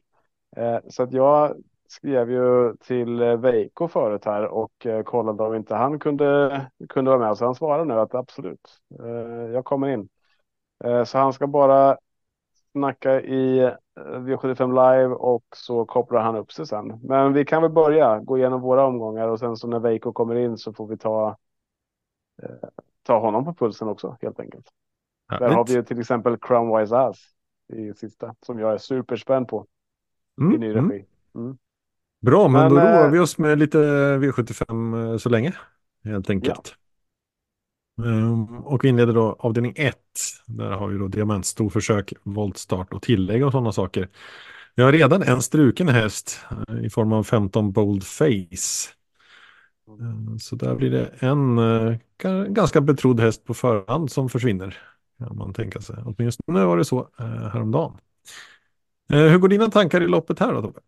[0.89, 1.55] Så att jag
[1.87, 7.37] skrev ju till Veiko förut här och kollade om inte han kunde, kunde vara med.
[7.37, 8.81] Så han svarar nu att absolut,
[9.53, 10.09] jag kommer in.
[11.05, 11.97] Så han ska bara
[12.71, 16.99] snacka i V75 live och så kopplar han upp sig sen.
[17.03, 20.35] Men vi kan väl börja gå igenom våra omgångar och sen så när Veiko kommer
[20.35, 21.37] in så får vi ta
[22.43, 22.69] eh,
[23.03, 24.65] ta honom på pulsen också helt enkelt.
[25.31, 27.19] Ja, Där har vi ju till exempel Crown Wise Ass
[27.73, 29.65] i sista som jag är superspänd på
[30.41, 30.89] mm, i ny mm.
[30.89, 31.05] regi.
[31.35, 31.57] Mm.
[32.21, 33.77] Bra, men, men då roar äh, vi oss med lite
[34.17, 35.53] V75 eh, så länge
[36.03, 36.75] helt enkelt.
[38.01, 39.97] Um, och inleder då avdelning 1.
[40.45, 44.09] Där har vi då diamant, storförsök, voltstart och tillägg och sådana saker.
[44.75, 48.89] Vi har redan en struken häst uh, i form av 15 bold face.
[49.99, 51.97] Uh, så där blir det en uh,
[52.47, 54.77] ganska betrodd häst på förhand som försvinner.
[55.17, 55.95] Kan man tänka sig.
[56.05, 57.09] Åtminstone var det så
[57.51, 57.97] häromdagen.
[59.11, 60.79] Eh, hur går dina tankar i loppet här då Tobbe?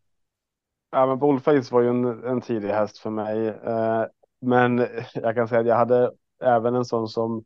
[0.91, 3.47] Ja, men Bullface var ju en, en tidig häst för mig.
[3.47, 4.05] Eh,
[4.41, 6.11] men jag kan säga att jag hade
[6.43, 7.43] även en sån som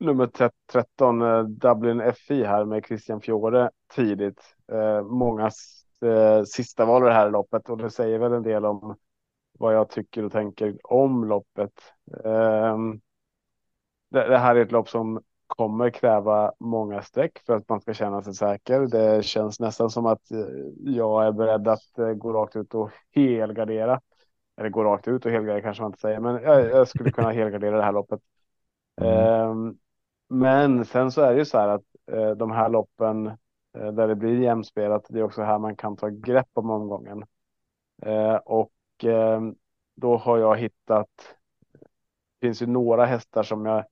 [0.00, 0.30] nummer
[0.72, 4.56] 13, eh, Dublin FI här med Christian Fiore tidigt.
[4.72, 8.64] Eh, mångas eh, sista val i det här loppet och det säger väl en del
[8.64, 8.96] om
[9.58, 11.72] vad jag tycker och tänker om loppet.
[12.24, 12.78] Eh,
[14.10, 15.22] det, det, här är ett lopp som
[15.56, 18.80] kommer kräva många streck för att man ska känna sig säker.
[18.80, 20.38] Det känns nästan som att eh,
[20.80, 24.00] jag är beredd att eh, gå rakt ut och helgardera
[24.56, 27.30] eller gå rakt ut och helgardera kanske man inte säger, men jag, jag skulle kunna
[27.32, 28.20] helgardera det här loppet.
[29.00, 29.50] Mm.
[29.50, 29.78] Um,
[30.28, 33.30] men sen så är det ju så här att uh, de här loppen
[33.72, 37.24] där det blir jämspelat, det är också här man kan ta grepp om omgången.
[38.44, 39.54] Och ehm,
[39.96, 41.08] då har jag hittat,
[42.40, 43.84] det finns ju några hästar som jag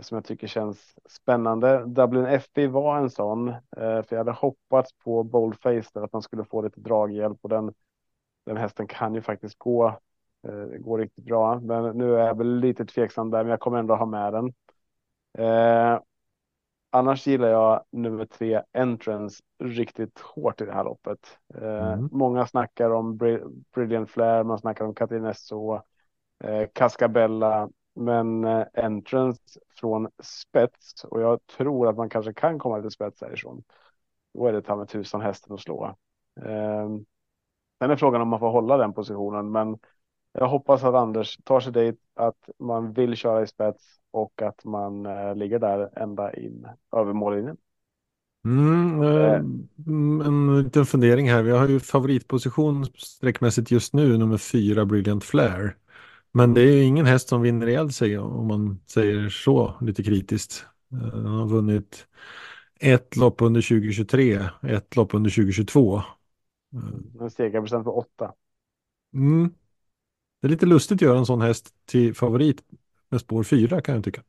[0.00, 1.84] som jag tycker känns spännande.
[1.86, 6.44] Dublin FB var en sån, för jag hade hoppats på Boldface där att man skulle
[6.44, 7.72] få lite draghjälp och den
[8.44, 9.88] den hästen kan ju faktiskt gå,
[10.48, 11.60] eh, gå riktigt bra.
[11.60, 14.54] Men nu är jag väl lite tveksam där, men jag kommer ändå ha med den.
[15.38, 16.00] Eh,
[16.90, 21.38] annars gillar jag nummer tre Entrance riktigt hårt i det här loppet.
[21.54, 22.08] Eh, mm.
[22.12, 23.16] Många snackar om
[23.74, 25.74] Brilliant Flair, man snackar om Katrin SO,
[26.44, 32.80] eh, Cascabella, men eh, Entrance från spets och jag tror att man kanske kan komma
[32.80, 33.64] till spets härifrån.
[34.34, 35.96] Då är det ta med tusan hästen att slå.
[36.40, 36.88] Eh,
[37.82, 39.78] Sen är frågan om man får hålla den positionen, men
[40.32, 44.64] jag hoppas att Anders tar sig dit, att man vill köra i spets och att
[44.64, 47.56] man eh, ligger där ända in över mållinjen.
[48.44, 49.34] Mm, eh,
[50.26, 51.42] en liten fundering här.
[51.42, 55.74] Vi har ju favoritposition sträckmässigt just nu, nummer fyra, Brilliant Flare.
[56.32, 60.02] Men det är ju ingen häst som vinner ihjäl sig om man säger så lite
[60.02, 60.66] kritiskt.
[60.88, 62.06] Den har vunnit
[62.80, 66.02] ett lopp under 2023, ett lopp under 2022
[67.20, 68.32] en segerprocent på åtta.
[69.14, 69.54] Mm.
[70.40, 72.62] Det är lite lustigt att göra en sån häst till favorit
[73.08, 74.22] med spår fyra kan jag tycka.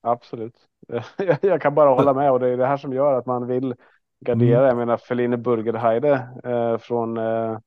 [0.00, 0.54] Absolut.
[1.40, 3.74] jag kan bara hålla med och det är det här som gör att man vill
[4.20, 4.58] gardera.
[4.58, 4.68] Mm.
[4.68, 7.58] Jag menar Feline Burgerheide eh, från eh,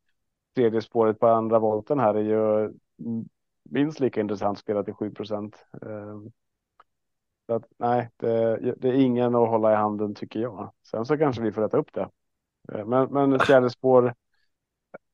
[0.55, 2.73] tredje spåret på andra volten här är ju
[3.69, 5.65] minst lika intressant spelat till 7 procent.
[5.81, 6.17] Eh,
[7.77, 10.71] nej, det, det, är ingen att hålla i handen tycker jag.
[10.91, 12.09] Sen så kanske vi får rätta upp det.
[12.73, 14.13] Eh, men, men fjärde spår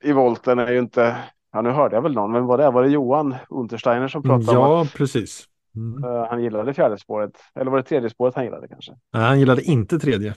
[0.03, 1.17] i volten är ju inte,
[1.51, 4.57] ja nu hörde jag väl någon, men vad det var det Johan Untersteiner som pratade
[4.57, 4.77] ja, om?
[4.77, 5.49] Ja, precis.
[5.75, 6.03] Mm.
[6.03, 8.91] Uh, han gillade fjärde spåret, eller var det tredje spåret han gillade kanske?
[9.13, 10.35] Nej, han gillade inte tredje.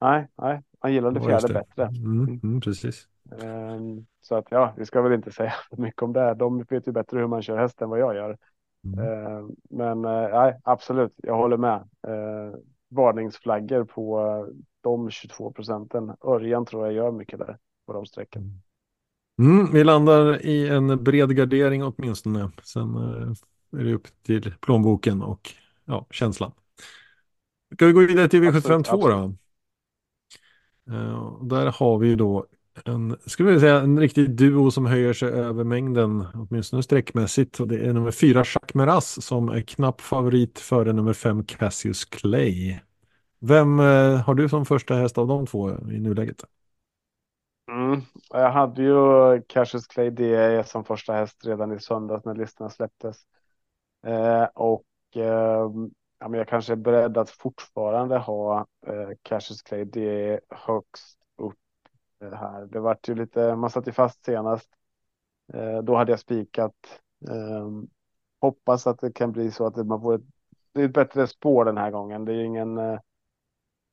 [0.00, 1.86] Nej, nej, han gillade fjärde bättre.
[1.86, 3.08] Mm, mm precis.
[3.30, 6.34] Um, så att ja, vi ska väl inte säga mycket om det.
[6.34, 8.30] De vet ju bättre hur man kör häst än vad jag gör.
[8.86, 11.88] Uh, men uh, nej, absolut, jag håller med.
[12.08, 12.54] Uh,
[12.88, 14.46] varningsflaggor på
[14.80, 16.16] de 22 procenten.
[16.24, 18.62] Örjan tror jag gör mycket där på de sträcken.
[19.38, 22.50] Mm, vi landar i en bred gardering åtminstone.
[22.62, 25.50] Sen eh, är det upp till plånboken och
[25.84, 26.52] ja, känslan.
[27.74, 29.34] Ska vi gå vidare till V752 då?
[30.92, 32.46] Uh, där har vi ju då
[32.84, 37.60] en, skulle jag säga, en riktig duo som höjer sig över mängden, åtminstone sträckmässigt.
[37.60, 42.04] Och det är nummer fyra, Jacques Meras, som är knapp favorit före nummer fem, Cassius
[42.04, 42.78] Clay.
[43.38, 46.44] Vem eh, har du som första häst av de två i nuläget?
[47.68, 48.00] Mm.
[48.30, 53.16] Jag hade ju Cassius Clay DE som första häst redan i söndags när listorna släpptes.
[54.06, 54.84] Eh, och
[55.16, 55.70] eh,
[56.18, 61.18] ja, men jag kanske är beredd att fortfarande ha eh, Cassius Clay DE högst
[62.30, 62.66] här.
[62.66, 64.70] Det vart ju lite, man satt ju fast senast.
[65.52, 67.00] Eh, då hade jag spikat.
[67.30, 67.88] Ehm,
[68.40, 70.24] hoppas att det kan bli så att man får ett,
[70.72, 72.24] det är ett bättre spår den här gången.
[72.24, 73.00] Det är ingen eh,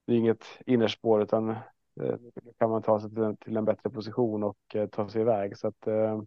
[0.05, 1.55] det är inget innerspår utan
[1.99, 2.15] Eh,
[2.59, 5.57] kan man ta sig till, till en bättre position och eh, ta sig iväg.
[5.57, 6.21] Så att eh,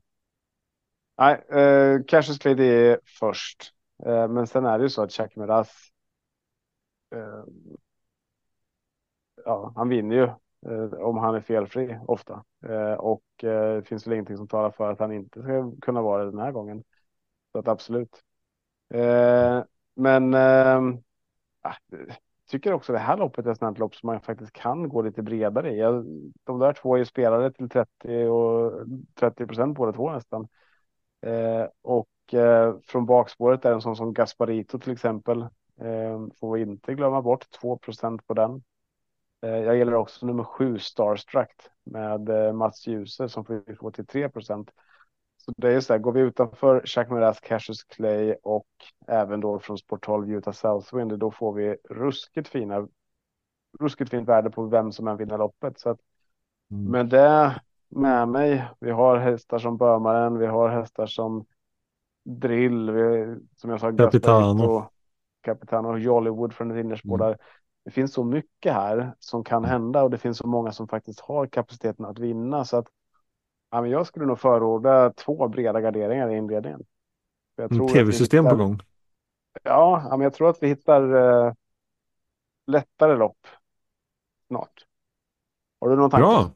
[1.19, 3.73] nej, eh, Cassius Clay det är först.
[4.07, 5.91] Eh, men sen är det ju så att Chuck Meras.
[7.15, 7.45] Eh,
[9.45, 10.31] ja, han vinner ju
[10.67, 14.71] Eh, om han är felfri ofta eh, och eh, det finns väl ingenting som talar
[14.71, 16.85] för att han inte ska kunna vara det den här gången.
[17.53, 18.23] Så att absolut.
[19.95, 20.99] men ehm,
[21.63, 21.75] ah,
[22.51, 25.23] tycker också det här loppet är ett sånt lopp som man faktiskt kan gå lite
[25.23, 25.81] bredare i.
[26.45, 28.73] De där två är ju spelare till 30 och
[29.15, 30.49] 30 procent båda två nästan.
[31.27, 35.41] Eh, och eh, från bakspåret är en sån som Gasparito till exempel.
[35.81, 38.63] Eh, får vi inte glömma bort 2 procent på den.
[39.45, 41.53] Eh, jag gillar också nummer sju Starstruck
[41.85, 44.71] med eh, Mats Djuse som får få till 3 procent.
[45.37, 48.67] Så det är så här, går vi utanför Jack Miraz, Cassius Clay och
[49.07, 52.89] även då från Sport 12 Utah Southwind, då får vi ruskigt fina,
[53.81, 55.79] ruskigt fint värde på vem som än vinner loppet.
[55.79, 55.99] Så att
[56.71, 56.91] mm.
[56.91, 61.45] med det med mig, vi har hästar som Bömaren, vi har hästar som
[62.25, 64.91] Drill, vi, som jag sa, Capitano.
[65.41, 67.29] Capitano och Jollywood från ett innerspår mm.
[67.29, 67.39] där.
[67.85, 71.21] Det finns så mycket här som kan hända och det finns så många som faktiskt
[71.21, 72.87] har kapaciteten att vinna så att
[73.75, 76.83] Ja, men jag skulle nog förorda två breda garderingar i inledningen.
[77.71, 78.57] Mm, Tv-system hittar...
[78.57, 78.81] på gång.
[79.63, 81.53] Ja, men jag tror att vi hittar uh,
[82.67, 83.47] lättare lopp
[84.49, 84.87] snart.
[85.81, 86.23] Har du någon tanke?
[86.23, 86.51] Bra.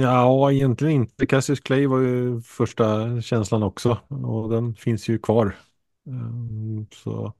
[0.00, 1.26] Ja, egentligen inte.
[1.26, 5.56] Cassius Clay var ju första känslan också och den finns ju kvar.
[6.06, 7.32] Um, så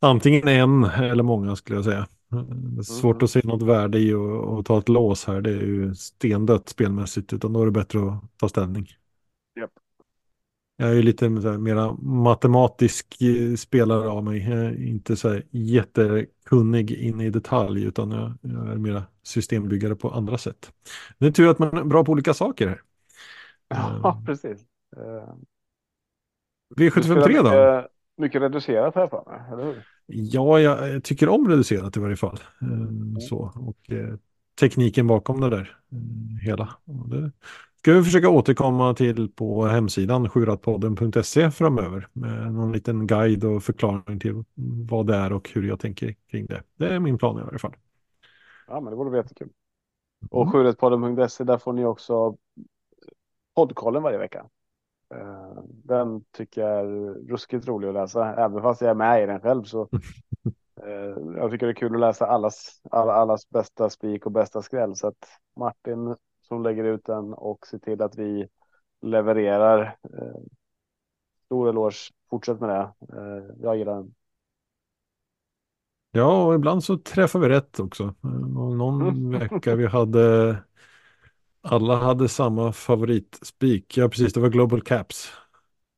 [0.00, 2.06] antingen en eller många skulle jag säga.
[2.32, 3.24] Det är svårt mm.
[3.24, 5.40] att se något värde i att ta ett lås här.
[5.40, 8.88] Det är ju stendött spelmässigt, utan då är det bättre att ta ställning.
[9.60, 9.70] Yep.
[10.76, 14.50] Jag är ju lite mera matematisk eh, spelare av mig.
[14.50, 19.96] Jag är inte så här jättekunnig in i detalj, utan jag, jag är mera systembyggare
[19.96, 20.72] på andra sätt.
[21.18, 22.80] Det är tur att man är bra på olika saker här.
[23.68, 24.64] Ja, uh, precis.
[24.96, 25.34] Uh,
[26.76, 27.88] V753 då?
[28.16, 29.84] Mycket reducerat här för mig, eller hur?
[30.06, 32.38] Ja, jag tycker om reducerat i varje fall.
[32.60, 33.20] Mm.
[33.20, 34.14] Så, och eh,
[34.60, 36.68] tekniken bakom det där eh, hela.
[36.84, 37.32] Och det
[37.78, 44.20] ska vi försöka återkomma till på hemsidan sjuratpodden.se framöver med någon liten guide och förklaring
[44.20, 44.44] till
[44.88, 46.62] vad det är och hur jag tänker kring det.
[46.76, 47.74] Det är min plan i varje fall.
[48.66, 49.48] Ja, men det vore jättekul.
[50.30, 50.52] Och mm.
[50.52, 52.36] sjuratpodden.se, där får ni också
[53.54, 54.46] poddkollen varje vecka.
[55.12, 59.26] Eh, den tycker jag är ruskigt rolig att läsa, även fast jag är med i
[59.26, 59.88] den själv så.
[60.86, 64.96] Eh, jag tycker det är kul att läsa allas, allas bästa spik och bästa skräll
[64.96, 68.48] så att Martin som lägger ut den och ser till att vi
[69.02, 69.82] levererar.
[69.82, 70.40] Eh,
[71.44, 71.96] stor eloge,
[72.30, 72.92] fortsätt med det.
[73.60, 74.14] Jag gillar den.
[76.10, 78.14] Ja, och ibland så träffar vi rätt också.
[78.20, 80.56] Någon vecka vi hade
[81.62, 83.96] alla hade samma favoritspik.
[83.96, 84.32] Ja, precis.
[84.32, 85.32] Det var Global Caps.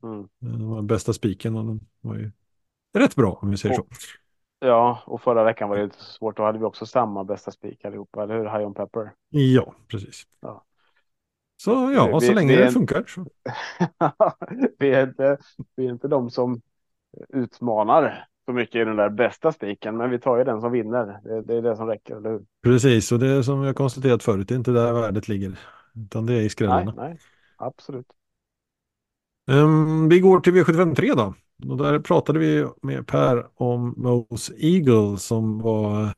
[0.02, 0.28] Mm.
[0.38, 2.32] Den var bästa spiken och den var ju
[2.98, 4.08] rätt bra om vi säger och, så.
[4.58, 6.36] Ja, och förra veckan var det lite svårt.
[6.36, 8.44] Då hade vi också samma bästa spik allihopa, eller hur?
[8.44, 9.12] High on Pepper.
[9.28, 10.22] Ja, precis.
[10.40, 10.64] Ja.
[11.56, 13.04] Så ja, vi, så länge det funkar.
[13.06, 13.26] Så.
[14.78, 15.38] vi, är inte,
[15.76, 16.62] vi är inte de som
[17.28, 21.20] utmanar så mycket i den där bästa spiken, men vi tar ju den som vinner.
[21.24, 22.42] Det, det, är det som räcker, eller hur?
[22.62, 25.58] Precis, och det är som jag konstaterat förut, det är inte där värdet ligger,
[25.94, 26.94] utan det är i skrällarna.
[26.96, 27.18] Nej, nej,
[27.56, 28.06] absolut.
[29.50, 31.34] Um, vi går till V753 då.
[31.68, 36.14] Och där pratade vi med Per om Mose Eagle som var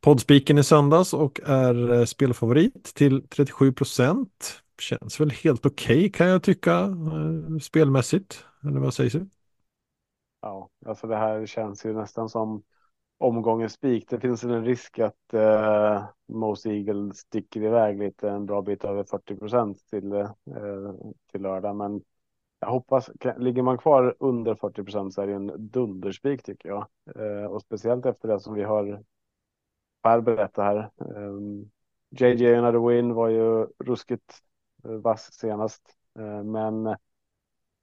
[0.00, 4.62] poddspiken i söndags och är eh, spelfavorit till 37 procent.
[4.80, 8.44] Känns väl helt okej okay, kan jag tycka eh, spelmässigt.
[8.64, 9.28] Eller vad sägs du?
[10.40, 12.62] Ja, alltså det här känns ju nästan som
[13.18, 14.10] omgångens spik.
[14.10, 19.04] Det finns en risk att eh, Most Eagle sticker iväg lite en bra bit över
[19.04, 20.30] 40 procent till, eh,
[21.32, 21.76] till lördag.
[21.76, 22.02] Men
[22.60, 26.86] jag hoppas, ligger man kvar under 40 procent så är det en dunderspik tycker jag.
[27.16, 29.02] Eh, och speciellt efter det som vi har
[30.02, 30.76] Per berätta här.
[31.00, 31.34] Eh,
[32.10, 34.42] JJ Another Win var ju ruskigt
[34.84, 35.82] eh, vass senast,
[36.18, 36.96] eh, men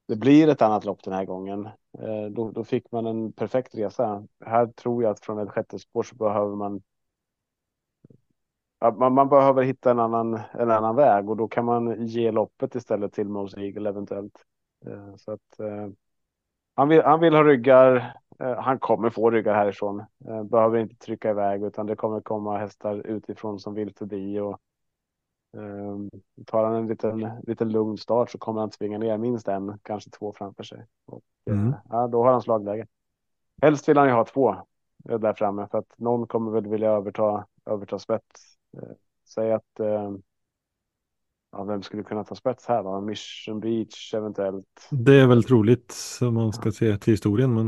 [0.08, 1.70] det blir ett annat lopp den här gången.
[2.00, 4.28] Eh, då, då, fick man en perfekt resa.
[4.46, 6.82] Här tror jag att från ett sjätte spår så behöver man
[8.96, 12.76] man, man, behöver hitta en annan, en annan väg och då kan man ge loppet
[12.76, 14.46] istället till Mose Eagle eventuellt.
[14.86, 15.88] Eh, så att eh,
[16.76, 18.14] han vill, han vill ha ryggar.
[18.40, 20.04] Eh, han kommer få ryggar härifrån.
[20.28, 24.60] Eh, behöver inte trycka iväg utan det kommer komma hästar utifrån som vill förbi och
[26.46, 30.10] tar han en liten, liten lugn start så kommer han tvinga ner minst en, kanske
[30.10, 30.86] två framför sig.
[31.06, 31.74] Och, mm.
[31.90, 32.88] ja, då har han slagläge.
[33.62, 34.56] Helst vill han ju ha två
[34.98, 38.58] där framme för att någon kommer väl vilja överta, överta spets.
[39.26, 39.80] Säg att
[41.52, 43.02] Ja, vem skulle kunna ta spets här då?
[43.02, 44.88] Mission Beach eventuellt.
[44.92, 47.54] Det är väl troligt om man ska se till historien.
[47.54, 47.66] Men...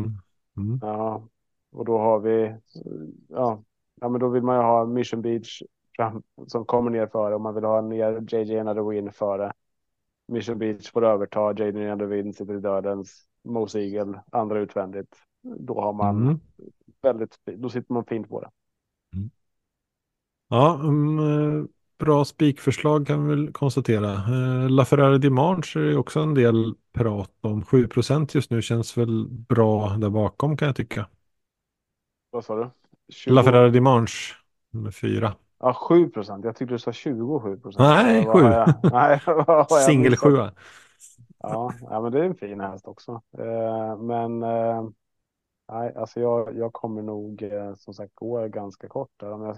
[0.58, 0.80] Mm.
[0.82, 1.28] Ja,
[1.72, 2.56] och då har vi.
[3.28, 3.64] Ja,
[4.02, 5.62] ja, men då vill man ju ha Mission Beach
[5.96, 9.54] fram, som kommer ner före och man vill ha ner JJ Another Win före.
[10.28, 13.26] Mission Beach får överta, JJ Another Win sitter i dödens.
[13.44, 15.16] Mose Eagle andra utvändigt.
[15.42, 16.40] Då har man mm.
[17.02, 18.50] väldigt, då sitter man fint på det.
[19.14, 19.30] Mm.
[20.50, 21.68] Ja, um,
[22.00, 24.14] bra spikförslag kan vi väl konstatera.
[24.14, 27.64] Eh, LaFerrari Dimanche är ju också en del prat om.
[27.64, 31.08] 7% just nu känns väl bra där bakom kan jag tycka.
[32.30, 32.70] Vad sa du?
[33.10, 33.34] 20...
[33.34, 34.36] LaFerrari Dimanche
[34.72, 35.34] med 4.
[35.60, 36.46] Ja, 7 procent.
[36.46, 37.80] Jag tyckte du sa 27 procent.
[37.80, 38.40] Nej, 7.
[38.92, 39.22] Nej,
[39.86, 40.30] Singel 7.
[41.40, 43.22] Ja, ja, men det är en fin häst också.
[43.38, 44.90] Eh, men eh,
[45.72, 49.32] nej, alltså jag, jag kommer nog eh, som sagt gå ganska kort där.
[49.32, 49.56] Om jag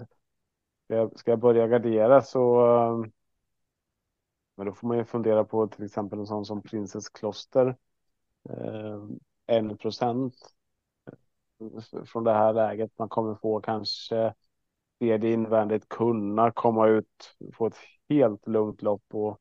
[0.84, 2.66] Ska jag, ska jag börja gardera så.
[4.56, 7.76] Men då får man ju fundera på till exempel en sån som Princess Kloster.
[9.46, 10.34] En procent
[12.06, 12.90] från det här läget.
[12.98, 14.34] Man kommer få kanske
[15.02, 17.76] tredje invändigt kunna komma ut, få ett
[18.08, 19.38] helt lugnt lopp och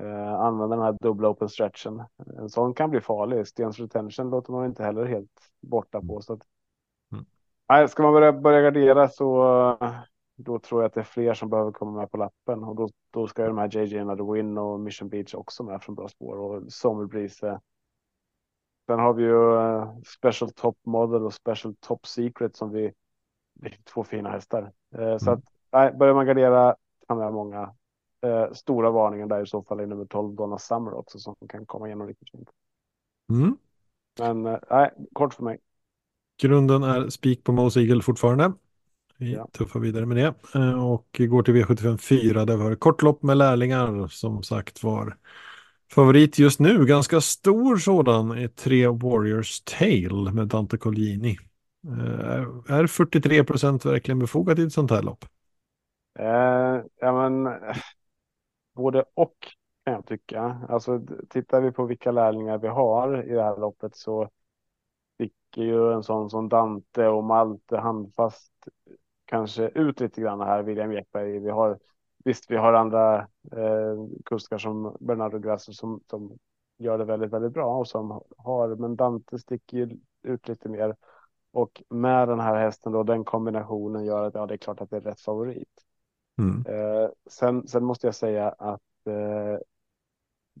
[0.00, 2.02] eh, använda den här dubbla open stretchen.
[2.38, 3.46] En sån kan bli farlig.
[3.46, 6.20] Stens retention låter man inte heller helt borta på.
[6.20, 6.40] Så att,
[7.12, 7.24] mm.
[7.68, 9.78] nej, ska man börja, börja gardera så
[10.36, 12.88] då tror jag att det är fler som behöver komma med på lappen och då,
[13.10, 16.36] då ska de här JJ Another Win och Mission Beach också med från bra spår
[16.36, 17.60] och Sommerbrise.
[18.86, 22.92] Sen har vi ju uh, Special Top Model och Special Top Secret som vi,
[23.94, 24.72] två fina hästar.
[24.98, 25.18] Uh, mm.
[25.18, 25.40] Så att
[25.72, 26.76] nej, börjar man gardera
[27.08, 27.62] kan det många
[28.26, 31.66] uh, stora varningar där i så fall i nummer 12 Donna Summer också som kan
[31.66, 32.48] komma igenom riktigt fint.
[33.30, 33.56] Mm.
[34.18, 35.58] Men nej, kort för mig.
[36.42, 38.52] Grunden är spik på Mose Eagle fortfarande.
[39.16, 39.48] Vi ja.
[39.52, 43.36] tuffar vidare med det eh, och går till V75 4 där vi har kortlopp med
[43.36, 45.16] lärlingar som sagt var
[45.92, 51.36] favorit just nu, ganska stor sådan, är tre Warriors Tale med Dante Colgjini.
[51.86, 55.24] Eh, är 43 procent verkligen befogat i ett sånt här lopp?
[56.18, 57.58] Eh, ja, men
[58.74, 59.34] både och
[59.84, 60.60] kan jag tycka.
[60.68, 64.30] Alltså tittar vi på vilka lärlingar vi har i det här loppet så
[65.14, 68.52] sticker ju en sån som Dante och Malte handfast
[69.24, 71.38] kanske ut lite grann här, William Ekberg.
[71.38, 71.78] Vi har
[72.24, 73.18] visst, vi har andra
[73.52, 76.38] eh, kuskar som Bernardo Grasso som, som
[76.78, 80.96] gör det väldigt, väldigt bra och som har, men Dante sticker ju ut lite mer.
[81.54, 84.90] Och med den här hästen då, den kombinationen gör att ja, det är klart att
[84.90, 85.68] det är rätt favorit.
[86.38, 86.64] Mm.
[86.66, 89.58] Eh, sen, sen måste jag säga att eh,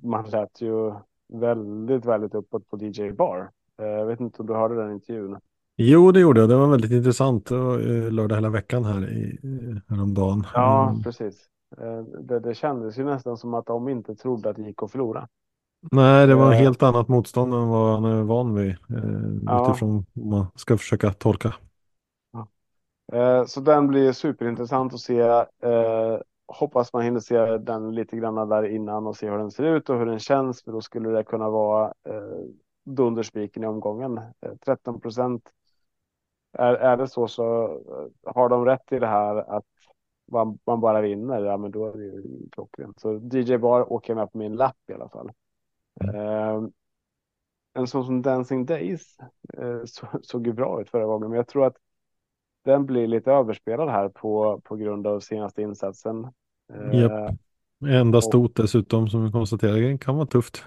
[0.02, 0.92] man lät ju
[1.32, 3.50] väldigt, väldigt uppåt på DJ Bar.
[3.78, 5.38] Eh, jag vet inte om du hörde den intervjun.
[5.76, 6.48] Jo, det gjorde jag.
[6.48, 7.50] Det var väldigt intressant.
[7.50, 7.78] Eh,
[8.10, 9.38] lördag hela veckan här i,
[9.88, 10.46] häromdagen.
[10.54, 11.02] Ja, mm.
[11.02, 11.48] precis.
[11.78, 14.90] Eh, det, det kändes ju nästan som att de inte trodde att det gick att
[14.90, 15.28] förlora.
[15.92, 18.76] Nej, det var ett helt annat motstånd än vad han är van vid.
[19.46, 19.70] Ja.
[19.70, 21.54] Utifrån vad man ska försöka tolka.
[22.32, 23.46] Ja.
[23.46, 25.44] Så den blir superintressant att se.
[26.46, 29.90] Hoppas man hinner se den lite grann där innan och se hur den ser ut
[29.90, 30.62] och hur den känns.
[30.62, 31.92] För då skulle det kunna vara
[32.84, 34.20] dunderspiken i omgången.
[34.64, 35.50] 13 procent
[36.58, 39.64] är, är det så så eh, har de rätt i det här att
[40.32, 42.22] man, man bara vinner, ja men då är det ju
[42.52, 43.00] klockrent.
[43.00, 45.32] Så DJ Bar åker med på min lapp i alla fall.
[46.00, 46.72] Mm.
[47.74, 49.16] En sån som Dancing Days
[49.58, 51.76] uh, så, såg ju bra ut förra gången, men jag tror att
[52.64, 56.24] den blir lite överspelad här på, på grund av senaste insatsen.
[56.74, 57.30] Uh, Japp.
[57.86, 60.64] Enda stot dessutom som vi konstaterar kan vara tufft.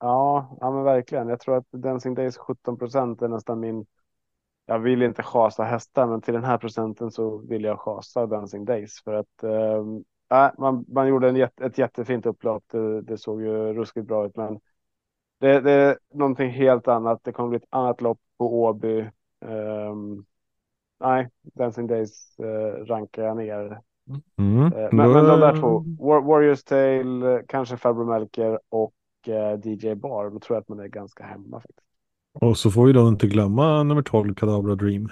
[0.00, 1.28] Ja, ja men verkligen.
[1.28, 3.86] Jag tror att Dancing Days 17 procent är nästan min
[4.70, 8.64] jag vill inte chasa hästar, men till den här procenten så vill jag chasa Dancing
[8.64, 9.44] Days för att
[10.30, 12.64] äh, man, man gjorde en jätte, ett jättefint upplopp.
[12.72, 14.60] Det, det, såg ju ruskigt bra ut, men
[15.40, 17.20] det, det, är någonting helt annat.
[17.22, 19.10] Det kommer bli ett annat lopp på Åby.
[19.40, 20.24] Um,
[21.00, 23.80] nej, Dancing Days uh, rankar jag ner.
[24.38, 24.62] Mm.
[24.62, 28.94] Uh, men, men de där två, War Warriors Tale, kanske Farbror Melker och
[29.28, 31.88] uh, DJ Bar, då tror jag att man är ganska hemma faktiskt.
[32.40, 35.08] Och så får vi då inte glömma nummer 12, Kadabra Dream,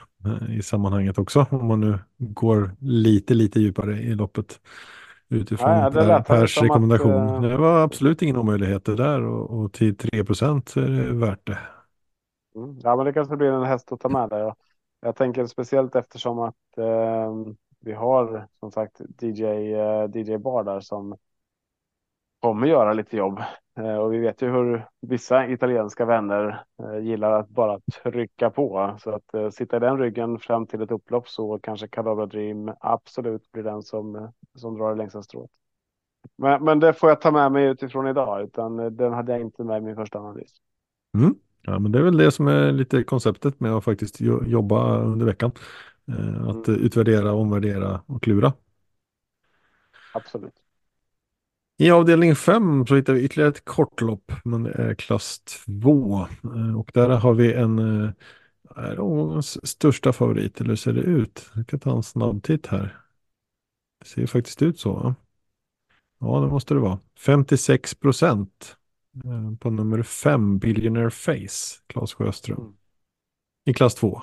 [0.48, 4.60] i sammanhanget också, om man nu går lite, lite djupare i loppet
[5.28, 7.12] utifrån ja, per, Pers rekommendation.
[7.12, 11.12] Att, det var absolut ingen omöjlighet det där och, och till 3 procent är det
[11.12, 11.58] värt det.
[12.56, 12.78] Mm.
[12.82, 14.38] Ja, men det kanske blir en häst att ta med där.
[14.38, 14.56] Jag,
[15.00, 17.34] jag tänker speciellt eftersom att eh,
[17.80, 21.16] vi har som sagt DJ, eh, DJ Bar där som
[22.46, 23.40] kommer göra lite jobb.
[23.78, 28.96] Eh, och vi vet ju hur vissa italienska vänner eh, gillar att bara trycka på.
[29.00, 32.72] Så att eh, sitta i den ryggen fram till ett upplopp så kanske Cadabra Dream
[32.80, 35.50] absolut blir den som, som drar det längsta strået.
[36.38, 39.64] Men, men det får jag ta med mig utifrån idag, utan den hade jag inte
[39.64, 40.50] med i min första analys.
[41.14, 41.34] Mm.
[41.62, 45.26] Ja, men det är väl det som är lite konceptet med att faktiskt jobba under
[45.26, 45.50] veckan.
[46.48, 46.80] Att mm.
[46.80, 48.52] utvärdera, omvärdera och klura.
[50.14, 50.65] Absolut.
[51.78, 55.40] I avdelning 5 så hittar vi ytterligare ett kortlopp, men det är klass
[55.82, 56.26] 2.
[56.44, 58.10] Eh, och där har vi en eh,
[58.76, 61.50] är största favorit, eller hur ser det ut?
[61.54, 62.96] Jag kan ta en snabb titt här.
[64.00, 64.92] Det ser faktiskt ut så.
[64.92, 65.14] Va?
[66.18, 66.98] Ja, det måste det vara.
[67.18, 68.76] 56 procent
[69.24, 72.58] eh, på nummer 5, Billionaire Face, Claes Sjöström.
[72.58, 72.72] Mm.
[73.64, 74.22] I klass 2.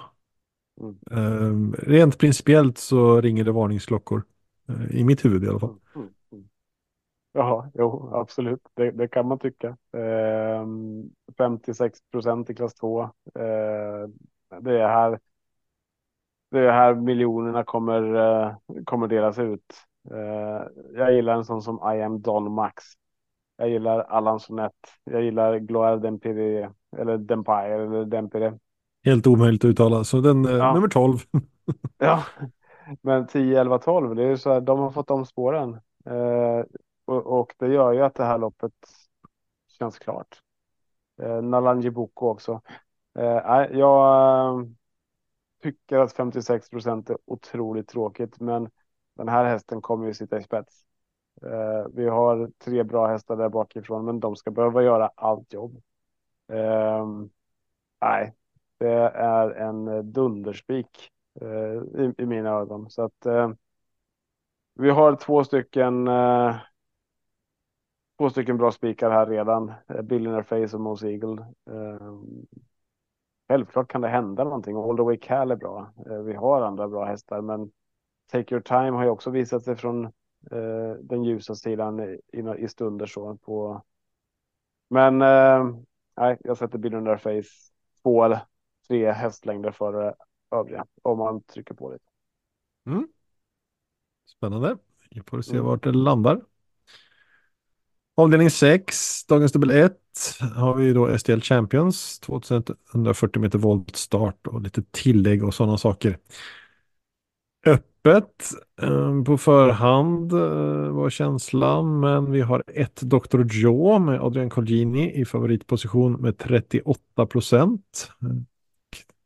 [1.11, 1.73] Mm.
[1.73, 4.23] rent principiellt så ringer det varningsklockor.
[4.91, 5.75] I mitt huvud i alla fall.
[5.95, 6.07] Mm.
[7.36, 8.61] Ja, jo, absolut.
[8.73, 9.67] Det, det kan man tycka.
[9.97, 10.65] Eh,
[11.38, 13.01] 56 procent i klass 2.
[13.03, 13.09] Eh,
[14.61, 15.19] det är här.
[16.51, 18.55] Det är här miljonerna kommer eh,
[18.86, 19.73] kommer delas ut.
[20.11, 22.84] Eh, jag gillar en sån som I am Don Max.
[23.57, 24.71] Jag gillar Allan Sonett.
[25.03, 28.59] Jag gillar Gloire Dempire eller Dempire eller Dempire.
[29.05, 30.73] Helt omöjligt att uttala, så den eh, ja.
[30.73, 31.17] nummer 12.
[31.97, 32.23] ja,
[33.01, 34.15] men 10, 11, 12.
[34.15, 35.79] Det är så här, de har fått om spåren.
[37.05, 38.73] Och, och, det gör ju att det här loppet
[39.67, 40.41] känns klart.
[41.21, 42.61] Eh, Nalanji Boko också.
[43.19, 44.65] Eh, jag eh,
[45.63, 48.69] tycker att 56 procent är otroligt tråkigt, men
[49.15, 50.85] den här hästen kommer ju sitta i spets.
[51.41, 55.81] Eh, vi har tre bra hästar där bakifrån, men de ska behöva göra allt jobb.
[56.51, 57.07] Eh,
[58.01, 58.33] nej,
[58.77, 62.89] det är en dunderspik eh, i, i, mina ögon.
[62.89, 63.51] Så att eh,
[64.73, 66.55] vi har två stycken eh,
[68.24, 69.74] två stycken bra spikar här redan.
[69.88, 71.45] Eh, Billionaire Face och Mose Eagle.
[71.65, 72.45] Um,
[73.47, 74.76] självklart kan det hända någonting.
[74.76, 75.93] All the way Cal är bra.
[76.07, 77.71] Uh, vi har andra bra hästar, men
[78.32, 80.11] Take Your Time har ju också visat sig från
[80.99, 82.19] den ljusa sidan i,
[82.57, 83.84] i, stunder så på.
[84.89, 85.17] Men
[86.17, 87.49] nej, jag sätter Billionaire Face
[88.03, 88.39] två eller
[88.88, 90.15] tre hästlängder före
[90.51, 92.05] övriga om man trycker på lite.
[92.86, 93.07] Mm.
[94.26, 94.78] Spännande.
[95.09, 95.65] Vi får se mm.
[95.65, 96.41] vart det landar.
[98.16, 99.93] Avdelning 6, dagens dubbel 1,
[100.55, 106.18] har vi då STL Champions, 2140 meter voltstart och lite tillägg och sådana saker.
[107.66, 108.51] Öppet
[108.82, 113.43] ehm, på förhand eh, var känslan, men vi har ett Dr.
[113.51, 118.11] Joe med Adrian Colgini i favoritposition med 38 procent.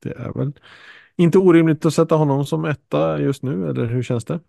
[0.03, 0.53] Det är väl
[1.15, 4.39] inte orimligt att sätta honom som etta just nu, eller hur känns det?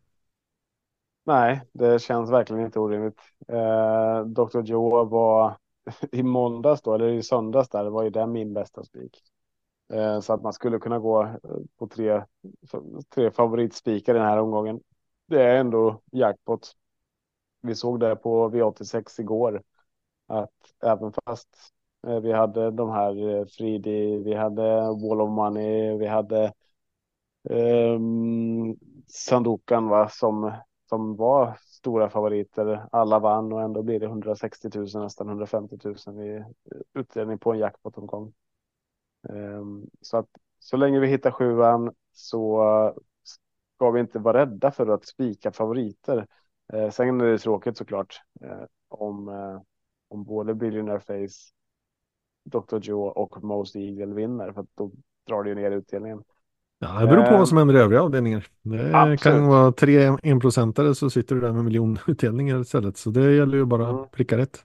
[1.29, 3.21] Nej, det känns verkligen inte orimligt.
[3.49, 4.63] Eh, Dr.
[4.63, 5.57] Joe var
[6.13, 9.23] i måndags då, eller i söndags där, det var ju den min bästa spik.
[9.93, 11.39] Eh, så att man skulle kunna gå eh,
[11.79, 12.25] på tre,
[13.15, 14.81] tre favoritspikar i den här omgången.
[15.27, 16.73] Det är ändå jackpot.
[17.63, 19.63] Vi såg det på V86 igår.
[20.27, 20.51] Att
[20.85, 21.49] även fast
[22.07, 26.53] eh, vi hade de här eh, Fridi, vi hade Wall of Money, vi hade
[27.51, 28.77] um,
[29.07, 30.53] Sandokan va, som
[30.89, 32.87] som var stora favoriter.
[32.93, 36.45] Alla vann och ändå blir det 160 000, nästan 150 000 i
[36.95, 38.33] utdelning på en jackpot-omgång.
[39.29, 40.29] Ehm, så att
[40.59, 42.65] så länge vi hittar sjuan så
[43.75, 46.27] ska vi inte vara rädda för att spika favoriter.
[46.73, 49.61] Eh, sen är det tråkigt såklart eh, om, eh,
[50.09, 51.53] om både Billionaire Face,
[52.45, 52.79] Dr.
[52.79, 54.91] Joe och Most Eagle vinner för att då
[55.27, 56.25] drar det ju ner utdelningen.
[56.79, 58.47] Ja, det beror på vad som händer i övriga avdelningar.
[58.63, 59.21] Det Absolut.
[59.21, 62.97] kan vara tre enprocentare så sitter du där med miljonutdelningar istället.
[62.97, 64.09] Så det gäller ju bara att mm.
[64.09, 64.65] pricka rätt.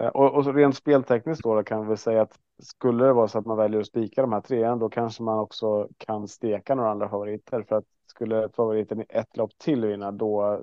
[0.00, 3.38] Eh, och, och rent speltekniskt då, då kan vi säga att skulle det vara så
[3.38, 6.90] att man väljer att spika de här trean då kanske man också kan steka några
[6.90, 10.60] andra favoriter för att skulle favoriten i ett lopp till vinna då,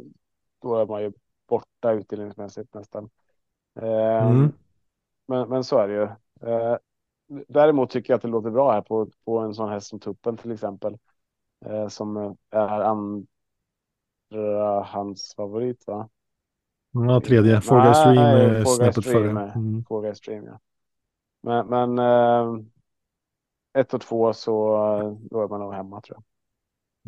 [0.61, 1.11] då är man ju
[1.49, 3.09] borta utdelningsmässigt nästan.
[3.79, 4.51] Eh, mm.
[5.27, 6.07] men, men så är det ju.
[7.30, 9.99] Eh, däremot tycker jag att det låter bra här på, på en sån häst som
[9.99, 10.97] Tuppen till exempel.
[11.65, 13.25] Eh, som är andra
[14.84, 16.09] hans favorit va?
[16.91, 17.51] Ja, tredje.
[17.51, 17.65] Guys
[17.97, 19.30] Stream är snäppet före.
[19.30, 19.86] Mm.
[19.86, 20.59] Four Guys Stream, ja.
[21.41, 22.63] Men, men eh,
[23.78, 24.78] ett och två så
[25.32, 26.23] då är man nog hemma tror jag.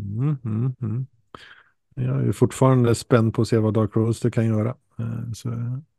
[0.05, 1.07] Mm, mm, mm.
[1.95, 4.70] Jag är fortfarande spänd på att se vad Dark Roaster kan göra.
[4.99, 5.49] Eh, så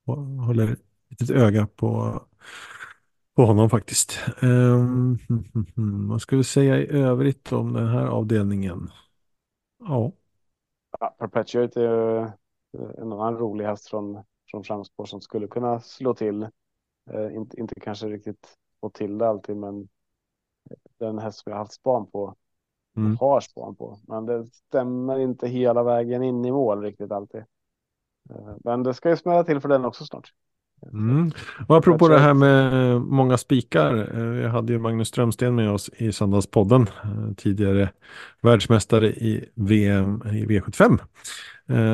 [0.04, 2.20] jag håller ett litet öga på,
[3.36, 4.18] på honom faktiskt.
[4.42, 5.18] Um,
[6.08, 8.90] vad ska vi säga i övrigt om den här avdelningen?
[9.78, 10.12] Ja.
[11.00, 12.32] ja Perpetuate är
[12.98, 16.42] en annan rolig häst från, från framspår som skulle kunna slå till.
[17.10, 19.88] Eh, inte, inte kanske riktigt få till det alltid, men
[20.98, 22.34] den häst som jag haft span på
[22.96, 23.16] mm.
[23.16, 23.98] har span på.
[24.08, 27.40] Men det stämmer inte hela vägen in i mål riktigt alltid.
[28.30, 30.32] Eh, men det ska ju smälla till för den också snart.
[30.92, 31.32] Mm.
[31.66, 34.18] Och apropå det här med eh, många spikar.
[34.18, 36.86] Eh, vi hade ju Magnus Strömsten med oss i Söndagspodden.
[37.36, 37.90] Tidigare
[38.40, 40.98] världsmästare i VM i V75.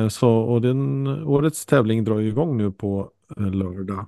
[0.09, 4.05] Så, och den, årets tävling drar ju igång nu på lördag.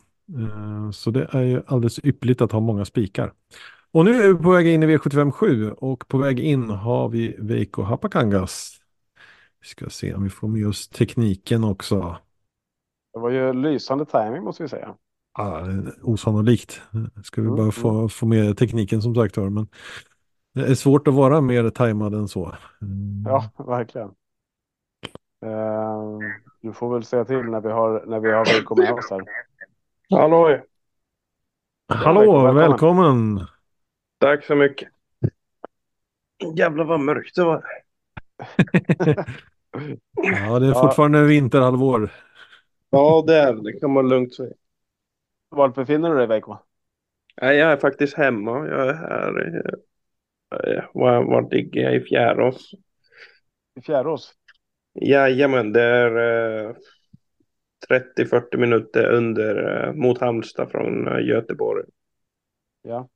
[0.94, 3.32] Så det är ju alldeles ypperligt att ha många spikar.
[3.92, 7.10] Och nu är vi på väg in i V75 7 och på väg in har
[7.10, 8.80] vi Veiko Hapakangas.
[9.62, 12.18] Vi ska se om vi får med oss tekniken också.
[13.20, 14.96] Det var ju lysande timing måste vi säga.
[15.38, 15.68] Ja,
[16.02, 16.82] osannolikt.
[17.24, 18.10] Ska vi mm, bara få, mm.
[18.10, 19.50] få med tekniken som sagt var.
[19.50, 19.68] Men
[20.54, 22.56] det är svårt att vara mer tajmad än så.
[22.82, 23.24] Mm.
[23.26, 24.08] Ja, verkligen.
[25.46, 26.20] Uh,
[26.62, 29.22] du får väl säga till när vi har, när vi har Veiko med oss här.
[30.10, 30.60] Hallå!
[31.88, 32.56] Hallå, välkommen.
[32.56, 33.48] välkommen.
[34.20, 34.90] Tack så mycket.
[36.56, 37.64] Jävlar vad mörkt det var.
[40.14, 41.26] ja, det är fortfarande ja.
[41.26, 42.12] vinterhalvår.
[42.90, 43.80] Ja, det är det.
[43.80, 44.54] kan man lugnt säga.
[45.50, 46.58] Var befinner du dig, Veiko?
[47.36, 48.68] jag är faktiskt hemma.
[48.68, 49.64] Jag är här.
[50.94, 51.96] Var, var ligger jag?
[51.96, 52.72] I Fjärås.
[53.76, 54.34] I Fjärås?
[54.94, 56.16] Jajamän, det är
[56.68, 56.76] eh,
[58.18, 61.84] 30-40 minuter under eh, mot Halmstad från eh, Göteborg.
[62.82, 63.08] Ja.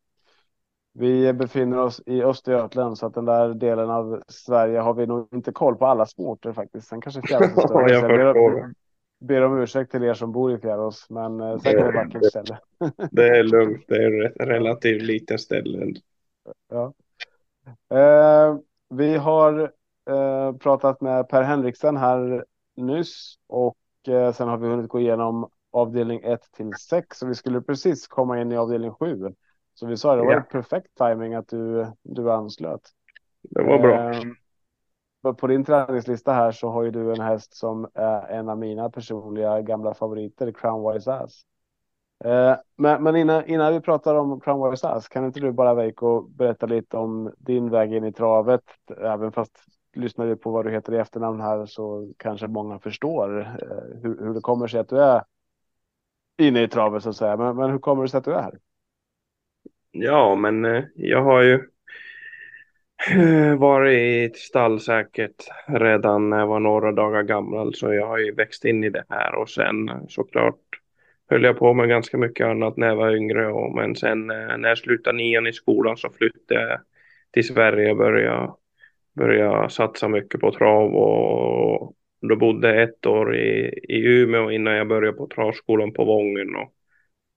[0.94, 5.28] Vi befinner oss i Östergötland så att den där delen av Sverige har vi nog
[5.34, 6.88] inte koll på alla småorter faktiskt.
[6.88, 8.74] Sen kanske Fjärås är större.
[9.24, 12.26] ber, om ursäkt till er som bor i Fjärås, men eh, är det ett vackert
[12.26, 12.60] ställe.
[13.12, 15.94] det är lugnt, det är ett relativt litet ställe.
[16.70, 16.94] Ja.
[17.98, 18.58] Eh,
[18.90, 19.72] vi har
[20.10, 22.46] eh, pratat med Per Henriksen här
[22.76, 27.36] nyss och eh, sen har vi hunnit gå igenom avdelning 1 till 6 och vi
[27.36, 29.34] skulle precis komma in i avdelning 7.
[29.74, 30.42] Så vi sa det var ja.
[30.42, 32.82] perfekt timing att du, du anslöt.
[33.42, 34.14] Det var bra.
[35.24, 38.90] På din träningslista här så har ju du en häst som är en av mina
[38.90, 41.46] personliga gamla favoriter, Crown Wise Ass.
[42.24, 45.74] Eh, men, men innan, innan vi pratar om Crown Wise Ass, kan inte du bara
[45.74, 48.64] Veiko berätta lite om din väg in i travet?
[48.98, 49.60] Även fast
[49.94, 54.26] lyssnar du på vad du heter i efternamn här så kanske många förstår eh, hur,
[54.26, 55.24] hur det kommer sig att du är
[56.38, 57.38] inne i travet så att säga.
[57.38, 58.60] Men, men hur kommer det sig att du är här?
[59.92, 61.70] Ja, men eh, jag har ju
[63.12, 68.66] eh, varit stallsäkert redan när jag var några dagar gammal så jag har ju växt
[68.66, 69.36] in i det här.
[69.36, 70.60] Och sen såklart
[71.30, 74.58] höll jag på med ganska mycket annat när jag var yngre och men sen eh,
[74.58, 76.80] när jag slutade nian i skolan så flyttade jag
[77.32, 78.54] till Sverige och började,
[79.16, 81.93] började satsa mycket på trav och
[82.30, 86.56] då bodde jag ett år i, i Umeå innan jag började på travskolan på Vången
[86.56, 86.73] och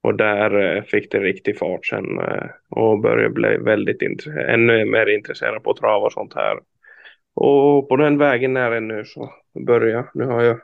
[0.06, 4.02] och där eh, fick det riktig fart sen eh, och började bli väldigt
[4.48, 6.60] ännu mer intresserad på trav och sånt här.
[7.34, 9.30] Och på den vägen är det nu så
[9.66, 10.60] börjar Nu har jag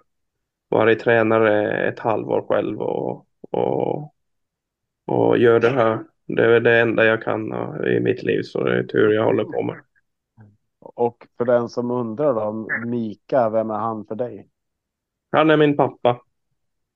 [0.69, 4.15] varit tränare ett halvår själv och, och,
[5.07, 5.99] och gör det här.
[6.27, 7.53] Det är det enda jag kan
[7.87, 9.81] i mitt liv så det är tur jag håller på med.
[10.81, 14.49] Och för den som undrar då, Mika, vem är han för dig?
[15.31, 16.21] Han är min pappa.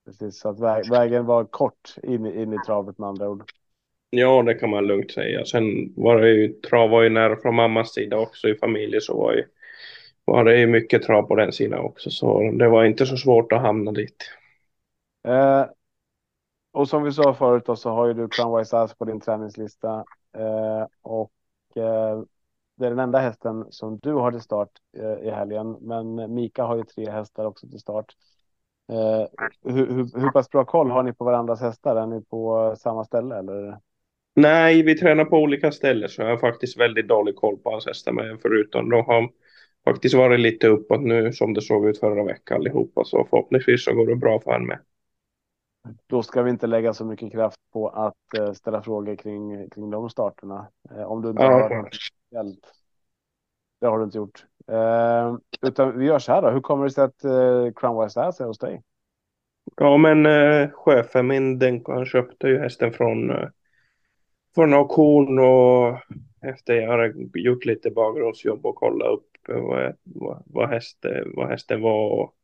[0.07, 3.53] Precis, så att vä vägen var kort in, in i travet med andra ord.
[4.11, 5.45] Ja, det kan man lugnt säga.
[5.45, 9.17] Sen var det ju, trav var ju nära från mammas sida också i familjen så
[9.17, 9.45] var, ju,
[10.25, 12.11] var det ju mycket trav på den sidan också.
[12.11, 14.31] Så det var inte så svårt att hamna dit.
[15.25, 15.67] Eh,
[16.73, 19.21] och som vi sa förut då, så har ju du Crown Wise Ass på din
[19.21, 20.05] träningslista.
[20.39, 21.33] Eh, och
[21.77, 22.23] eh,
[22.77, 25.77] det är den enda hästen som du har till start eh, i helgen.
[25.81, 28.15] Men Mika har ju tre hästar också till start.
[28.93, 31.97] Eh, hur, hur, hur pass bra koll har ni på varandras hästar?
[31.97, 33.79] Är ni på samma ställe eller?
[34.35, 37.87] Nej, vi tränar på olika ställen så jag har faktiskt väldigt dålig koll på hans
[37.87, 38.13] hästar.
[38.13, 39.31] Men förutom de har
[39.85, 43.05] faktiskt varit lite uppåt nu som det såg ut förra veckan allihopa.
[43.05, 44.79] Så förhoppningsvis så går det bra för honom med.
[46.07, 49.91] Då ska vi inte lägga så mycket kraft på att uh, ställa frågor kring, kring
[49.91, 50.67] de starterna.
[50.93, 51.91] Uh, om du inte ja, har.
[53.81, 54.47] Det har du inte gjort.
[54.73, 56.51] Uh, utan vi gör så här då.
[56.51, 58.83] Hur kommer det sig att uh, Crown West är hos dig?
[59.77, 63.49] Ja, men uh, chefen min, Denko, han köpte ju hästen från, uh,
[64.55, 65.99] från auktion och
[66.43, 71.81] efter jag hade gjort lite bakgrundsjobb och kollat upp vad, vad, vad, hästen, vad hästen
[71.81, 72.11] var.
[72.11, 72.35] Och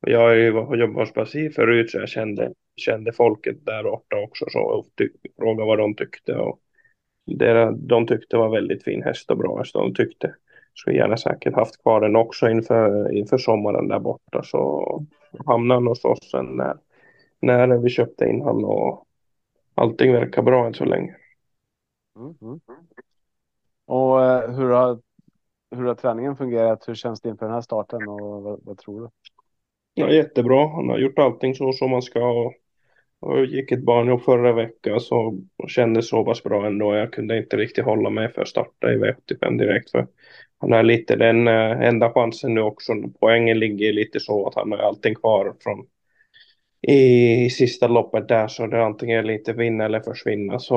[0.00, 0.46] jag har ju
[0.76, 4.86] jobbat hos Basi förut så jag kände, kände folket där borta också så och
[5.38, 6.34] frågade vad de tyckte.
[6.34, 6.60] Och
[7.26, 9.72] det de tyckte var väldigt fin häst och bra häst.
[9.72, 10.34] De tyckte
[10.86, 14.42] gärna säkert haft kvar den också inför, inför sommaren där borta.
[14.42, 15.02] Så
[15.46, 19.06] hamnade han hos oss sen när, när vi köpte in han och
[19.74, 21.16] allting verkar bra än så länge.
[22.16, 22.60] Mm, mm.
[23.86, 25.00] Och eh, hur har,
[25.70, 26.88] hur har träningen fungerat?
[26.88, 29.08] Hur känns det inför den här starten och vad, vad tror du?
[29.94, 30.68] Ja, jättebra.
[30.68, 32.28] Han har gjort allting så som man ska.
[32.28, 32.54] Och,
[33.20, 36.94] och gick ett barnjobb förra veckan så och kände så pass bra ändå.
[36.94, 39.90] Jag kunde inte riktigt hålla mig för att starta i V75 direkt.
[39.90, 40.06] För
[40.58, 42.92] han är lite den eh, enda chansen nu också.
[43.20, 45.86] Poängen ligger lite så att han har allting kvar från
[46.82, 50.76] i sista loppet där så det är antingen lite vinna eller försvinna så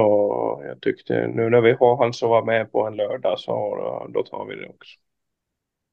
[0.68, 4.12] jag tyckte nu när vi har han som var med på en lördag så eh,
[4.12, 5.00] då tar vi det också.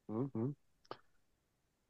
[0.09, 0.55] Mm -hmm.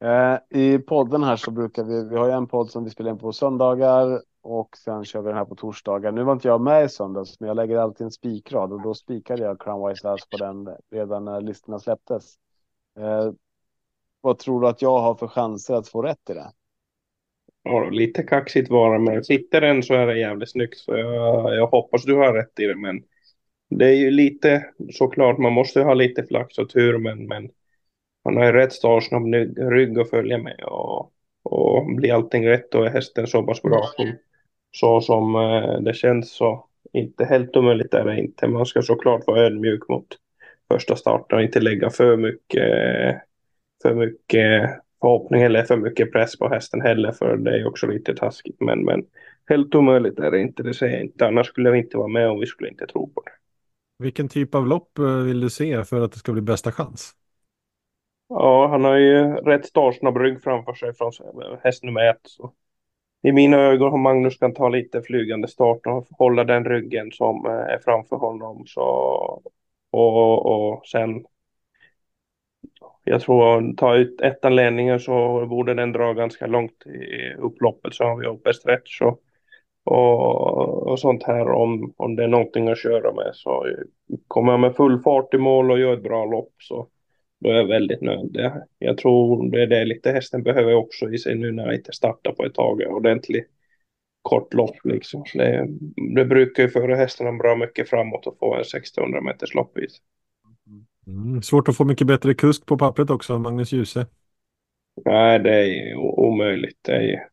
[0.05, 3.11] eh, I podden här så brukar vi, vi har ju en podd som vi spelar
[3.11, 6.13] in på söndagar och sen kör vi den här på torsdagar.
[6.13, 8.95] Nu var inte jag med i söndags men jag lägger alltid en spikrad och då
[8.95, 12.35] spikade jag Crown Wise Lass på den redan när listorna släpptes.
[12.99, 13.33] Eh,
[14.21, 16.51] vad tror du att jag har för chanser att få rätt i det?
[17.63, 20.79] Ja, lite kaxigt vara, men sitter den så är det jävligt snyggt.
[20.79, 23.03] Så jag, jag hoppas du har rätt i det, men
[23.71, 27.51] det är ju lite såklart, man måste ha lite flax och tur, men, men
[28.25, 32.87] man har ju rätt startsnabb rygg att följa med och, och blir allting rätt och
[32.87, 34.13] är hästen så pass bra som,
[34.71, 38.49] så som eh, det känns så inte helt omöjligt är det inte.
[38.49, 40.07] Man ska såklart vara ödmjuk mot
[40.73, 43.23] första starten och inte lägga för mycket,
[43.83, 48.15] för mycket förhoppning eller för mycket press på hästen heller för det är också lite
[48.15, 48.61] taskigt.
[48.61, 49.05] Men, men
[49.49, 51.27] helt omöjligt är det inte, det säger jag inte.
[51.27, 53.33] Annars skulle vi inte vara med och vi skulle inte tro på det.
[53.99, 57.13] Vilken typ av lopp eh, vill du se för att det ska bli bästa chans?
[58.29, 61.13] Ja, han har ju rätt startsnabb rygg framför sig från
[61.63, 62.21] häst nummer ett.
[62.23, 62.53] Så.
[63.27, 67.47] I mina ögon har Magnus kan ta lite flygande start och hålla den ryggen som
[67.47, 68.65] eh, är framför honom.
[68.67, 68.83] Så,
[69.91, 71.27] och, och sen
[73.05, 78.05] jag tror ta ut ettan ledningen så borde den dra ganska långt i upploppet så
[78.05, 79.21] har vi open stretch och,
[79.85, 83.67] och, och, sånt här om, om det är någonting att köra med så
[84.29, 86.89] kommer jag med full fart i mål och gör ett bra lopp så
[87.47, 88.53] då är jag väldigt nöjd.
[88.79, 91.93] Jag tror det är det lite hästen behöver också i sig nu när jag inte
[91.93, 93.47] startar på ett tag ordentligt
[94.23, 95.25] kort lopp liksom.
[95.35, 95.67] Det,
[96.15, 99.89] det brukar ju föra hästarna bra mycket framåt och få en 1600 meters lopp i
[99.89, 100.01] sig.
[101.07, 104.07] Mm, svårt att få mycket bättre kusk på pappret också, Magnus Djuse.
[105.05, 106.79] Nej, det är omöjligt.
[106.83, 107.29] Det är,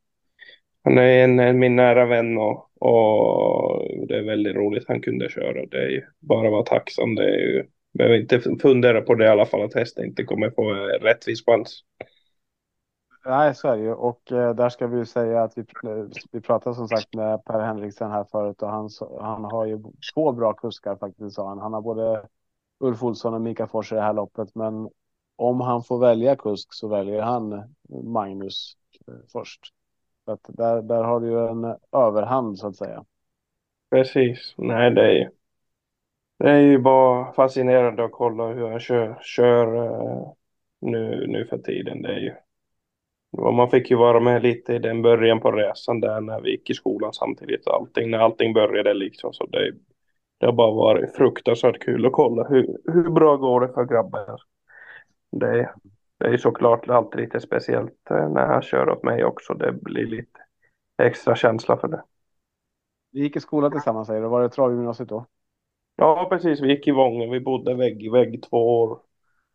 [0.84, 5.66] han är en, min nära vän och, och det är väldigt roligt han kunde köra.
[5.66, 7.16] Det är bara att vara tacksam.
[7.16, 10.50] Det är ju, behöver inte fundera på det i alla fall att hästen inte kommer
[10.50, 11.84] få en rättvis chans.
[13.26, 13.94] Nej, så är det ju.
[13.94, 15.64] Och eh, där ska vi ju säga att vi,
[16.32, 18.89] vi pratade som sagt med Per Henriksen här förut och han,
[19.22, 19.84] han har ju
[20.14, 21.60] två bra kuskar faktiskt sa han.
[21.60, 22.28] Han har både
[22.80, 24.56] Ulf Olsson och Mika Fors i det här loppet.
[24.56, 24.89] Men
[25.36, 28.74] om han får välja kusk så väljer han Magnus
[29.08, 29.62] eh, först.
[30.26, 33.06] Så att där, där har du ju en överhand så att säga.
[33.89, 34.54] Precis.
[34.58, 35.30] Nej, det är
[36.40, 39.68] det är ju bara fascinerande att kolla hur han kör, kör
[40.82, 42.02] nu, nu för tiden.
[42.02, 42.34] Det är ju
[43.38, 46.70] man fick ju vara med lite i den början på resan där när vi gick
[46.70, 47.68] i skolan samtidigt.
[47.68, 49.34] Allting, när allting började liksom.
[49.34, 49.72] Så det,
[50.40, 54.38] det har bara varit fruktansvärt kul att kolla hur, hur bra går det för grabben.
[55.32, 55.74] Det,
[56.20, 59.54] det är såklart alltid lite speciellt eh, när han kör åt mig också.
[59.54, 60.40] Det blir lite
[61.04, 62.04] extra känsla för det.
[63.12, 64.28] Vi gick i skolan tillsammans säger du.
[64.28, 65.26] Var det travgymnasiet då?
[65.96, 66.62] Ja, precis.
[66.62, 67.32] Vi gick i Vången.
[67.32, 69.00] Vi bodde vägg i vägg två år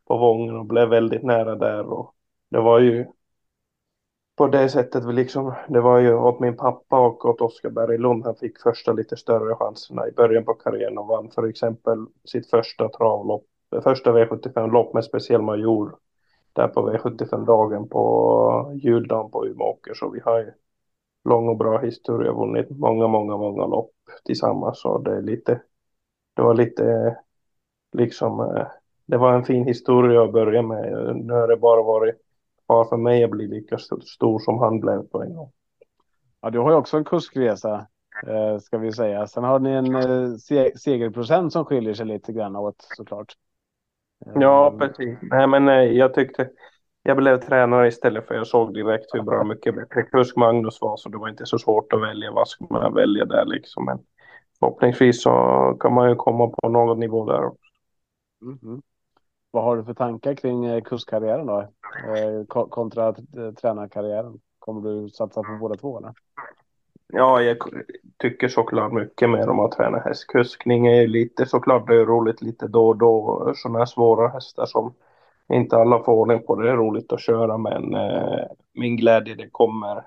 [0.07, 1.93] på Vången och blev väldigt nära där.
[1.93, 2.15] Och
[2.51, 3.07] det var ju
[4.37, 8.25] på det sättet, vi liksom, det var ju åt min pappa och åt Oskar Berglund
[8.25, 12.51] han fick första lite större chanserna i början på karriären och vann för exempel sitt
[12.51, 13.45] första travlopp,
[13.85, 15.97] första V75-lopp med speciell major.
[16.53, 19.95] där på V75-dagen på juldagen på Umeåker.
[19.95, 20.53] Så vi har ju
[21.25, 23.93] lång och bra historia, vunnit många, många, många lopp
[24.25, 24.81] tillsammans.
[24.81, 25.61] Så det är lite,
[26.39, 27.17] det var lite
[27.93, 28.67] liksom, eh,
[29.07, 31.17] det var en fin historia att börja med.
[31.17, 32.15] Nu har det bara varit
[32.67, 35.51] kvar för mig att bli lika stor som han blev på en gång.
[36.41, 37.87] Ja, du har ju också en kuskresa
[38.27, 39.27] eh, ska vi säga.
[39.27, 40.35] Sen har ni en eh,
[40.77, 43.33] segerprocent som skiljer sig lite grann åt såklart.
[44.35, 45.19] Ja, precis.
[45.23, 46.51] Nej, men jag tyckte
[47.03, 50.97] jag blev tränare istället för jag såg direkt hur bra mycket bättre kusk Magnus var
[50.97, 53.85] så det var inte så svårt att välja vad ska man välja där liksom.
[53.85, 53.99] Men
[54.61, 55.31] förhoppningsvis så
[55.81, 57.71] kan man ju komma på någon nivå där också.
[58.43, 58.83] Mm -hmm.
[59.51, 61.61] Vad har du för tankar kring eh, kuskkarriären då?
[61.61, 64.41] Eh, kontra eh, tränarkarriären?
[64.59, 66.13] Kommer du satsa på båda två eller?
[67.13, 67.57] Ja, jag
[68.17, 70.87] tycker såklart mycket mer om att träna hästkuskning.
[70.87, 73.53] är ju lite såklart det är roligt lite då och då.
[73.57, 74.95] Sådana här svåra hästar som
[75.53, 76.57] inte alla får ordning på.
[76.57, 78.45] Det är roligt att köra men eh,
[78.75, 80.05] min glädje det kommer,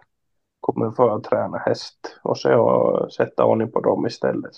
[0.61, 4.51] kommer för att träna häst och så sätta ordning på dem istället.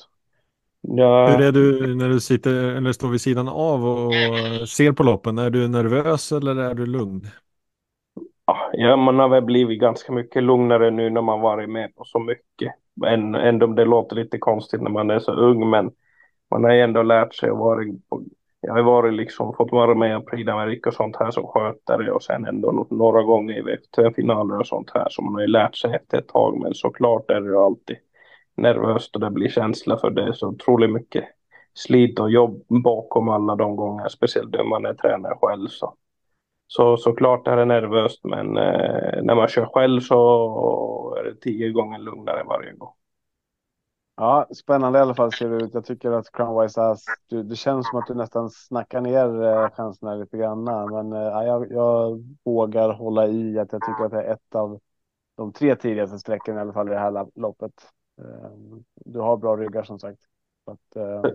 [0.82, 1.28] Ja.
[1.28, 4.14] Hur är du när du sitter eller står vid sidan av och
[4.70, 5.38] ser på loppen?
[5.38, 7.22] Är du nervös eller är du lugn?
[8.72, 12.20] Ja, man har väl blivit ganska mycket lugnare nu när man varit med på så
[12.20, 12.74] mycket.
[13.38, 15.92] Ändå om det låter lite konstigt när man är så ung, men
[16.52, 18.24] man har ändå lärt sig att vara på
[18.66, 22.24] jag har varit liksom, fått vara med och Prix och sånt här som skötare och
[22.24, 25.96] sen ändå några gånger i VFT-finaler och sånt här som man har ju lärt sig
[25.96, 26.60] efter ett tag.
[26.62, 27.98] Men såklart är det ju alltid
[28.56, 31.24] nervöst och det blir känsla för det är så otroligt mycket
[31.74, 35.68] slit och jobb bakom alla de gånger, speciellt när man är tränare själv.
[35.68, 35.94] Så,
[36.68, 41.72] så såklart är det nervöst men eh, när man kör själv så är det tio
[41.72, 42.94] gånger lugnare varje gång.
[44.16, 45.74] Ja, spännande i alla fall ser det ut.
[45.74, 49.70] Jag tycker att Crownwise Ass, du, det känns som att du nästan snackar ner eh,
[49.70, 50.64] chanserna lite grann.
[50.64, 54.80] Men eh, jag, jag vågar hålla i att jag tycker att det är ett av
[55.36, 57.74] de tre tidigaste sträckorna i alla fall i det här loppet.
[58.22, 58.52] Eh,
[58.96, 60.20] du har bra ryggar som sagt.
[60.66, 61.32] Att, eh,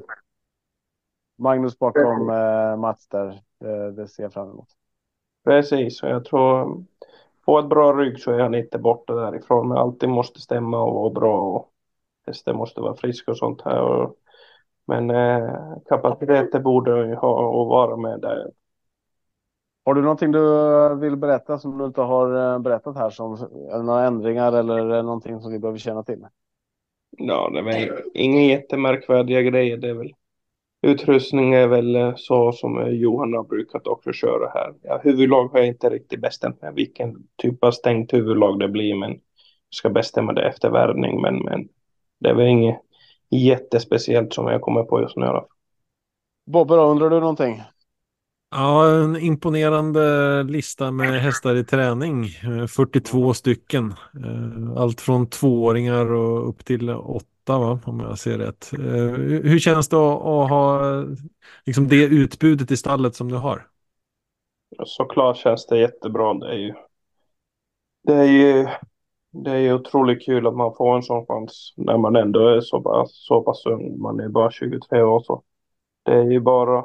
[1.39, 3.29] Magnus bakom eh, Mats där,
[3.65, 4.69] eh, det ser jag fram emot.
[5.45, 6.85] Precis, och jag tror
[7.45, 9.69] på ett bra rygg så är han inte borta därifrån.
[9.69, 11.41] Men allting måste stämma och vara bra.
[11.41, 11.73] Och
[12.29, 13.81] hästen måste vara frisk och sånt här.
[13.81, 14.15] Och,
[14.87, 15.51] men eh,
[15.89, 18.51] kapaciteten borde ju ha och vara med där.
[19.85, 20.41] Har du någonting du
[21.01, 23.11] vill berätta som du inte har eh, berättat här?
[23.11, 23.49] Som,
[23.85, 26.27] några ändringar eller någonting som vi behöver känna till?
[27.11, 29.77] Ja, det är inga jättemärkvärdiga grejer.
[29.77, 30.13] Det är väl
[30.83, 34.75] utrustning är väl eh, så som eh, Johan har brukat också köra här.
[34.83, 38.95] Ja, huvudlag har jag inte riktigt bestämt mig vilken typ av stängt huvudlag det blir,
[38.95, 39.21] men jag
[39.75, 41.21] ska bestämma det efter värvning.
[41.21, 41.69] Men, men
[42.19, 42.81] det är väl inget
[43.31, 45.27] jättespeciellt som jag kommer på just nu.
[45.27, 45.49] Då.
[46.47, 47.63] Bobbe, då, undrar du någonting?
[48.51, 52.25] Ja, en imponerande lista med hästar i träning.
[52.69, 53.95] 42 eh, stycken.
[54.25, 57.81] Eh, allt från tvååringar och upp till åtta, va?
[57.85, 58.71] om jag ser rätt.
[58.73, 58.81] Eh,
[59.51, 60.81] hur känns det att ha
[61.67, 63.67] liksom det utbudet i stallet som du har?
[64.85, 66.35] Såklart känns det jättebra.
[66.35, 66.75] Det är ju,
[68.03, 68.67] det är ju
[69.45, 72.61] det är ju otroligt kul att man får en sån chans när man ändå är
[72.61, 74.01] så pass, så pass ung.
[74.01, 75.43] Man är bara 23 år så.
[76.03, 76.85] Det är ju bara,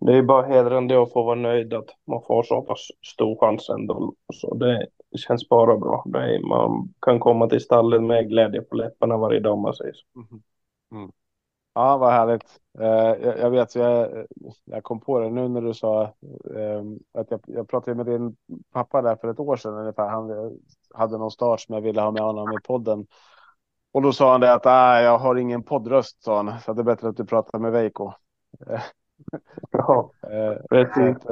[0.00, 3.68] det är bara hedrande att få vara nöjd att man får så pass stor chans
[3.68, 4.14] ändå.
[4.34, 6.04] Så det, det känns bara bra.
[6.06, 9.92] Det är, man kan komma till stallet med glädje på läpparna varje dag man säger
[9.92, 10.20] så.
[10.20, 10.42] Mm.
[10.92, 11.12] Mm.
[11.74, 12.60] Ja, vad härligt.
[12.78, 14.26] Eh, jag, jag vet, jag,
[14.64, 16.02] jag kom på det nu när du sa
[16.54, 16.82] eh,
[17.14, 18.36] att jag, jag pratade med din
[18.72, 20.08] pappa där för ett år sedan ungefär.
[20.08, 20.28] Han
[20.96, 23.06] hade någon start som jag ville ha med honom i podden.
[23.92, 26.60] Och då sa han det att ah, jag har ingen poddröst, sa han.
[26.60, 28.12] Så det är bättre att du pratar med Veiko.
[29.70, 30.10] ja,
[30.70, 31.26] att,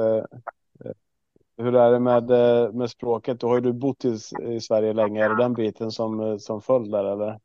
[1.57, 2.29] hur är det med,
[2.75, 3.39] med språket?
[3.39, 5.25] Då har ju du bott i, i Sverige länge.
[5.25, 7.39] Är det den biten som, som föll där eller?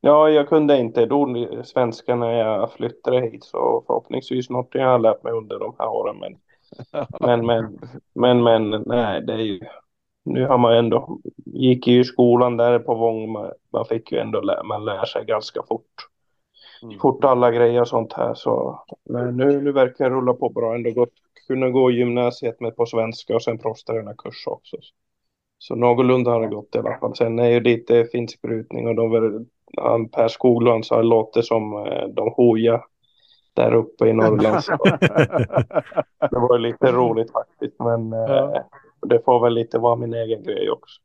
[0.00, 4.98] Ja, jag kunde inte då svenska när jag flyttade hit så förhoppningsvis något jag har
[4.98, 6.16] lärt mig under de här åren.
[6.20, 6.36] Men,
[7.20, 9.60] men, men, men, men, nej, det är ju,
[10.24, 14.18] nu har man ändå, gick ju i skolan där på Vång, man, man fick ju
[14.18, 16.08] ändå, lä, man lär sig ganska fort.
[16.82, 16.98] Mm.
[16.98, 20.74] Fort alla grejer och sånt här så, men nu, nu verkar det rulla på bra,
[20.74, 21.12] ändå gott,
[21.46, 23.58] kunna gå gymnasiet med på svenska och sen
[24.14, 24.76] kurs också.
[25.58, 27.16] Så någorlunda har det gått i alla fall.
[27.16, 29.10] Sen är ju lite finsk brytning och de
[29.76, 32.84] han, Per Skoglund det låter som eh, de hoja
[33.54, 34.62] där uppe i Norrland.
[36.30, 38.64] det var lite roligt faktiskt, men ja.
[39.02, 41.00] Eh, det får väl lite vara min egen grej också.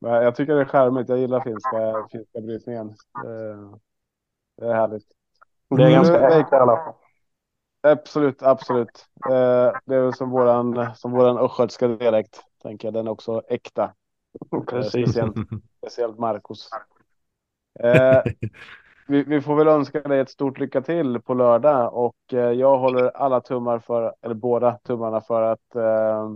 [0.00, 1.08] Men jag tycker det är charmigt.
[1.08, 2.94] Jag gillar finska, finska brytningen.
[4.56, 5.06] Det är härligt.
[5.68, 6.94] Det är ganska äkta i alla fall.
[7.80, 9.06] Absolut, absolut.
[9.30, 12.94] Eh, det är väl som våran, som våran östgötska dialekt, tänker jag.
[12.94, 13.94] Den är också äkta.
[14.68, 14.90] Precis.
[14.90, 15.36] Speciellt,
[15.78, 16.70] speciellt Marcos.
[17.80, 18.22] Eh,
[19.08, 22.78] vi, vi, får väl önska dig ett stort lycka till på lördag och eh, jag
[22.78, 26.30] håller alla tummar för, eller båda tummarna för att eh,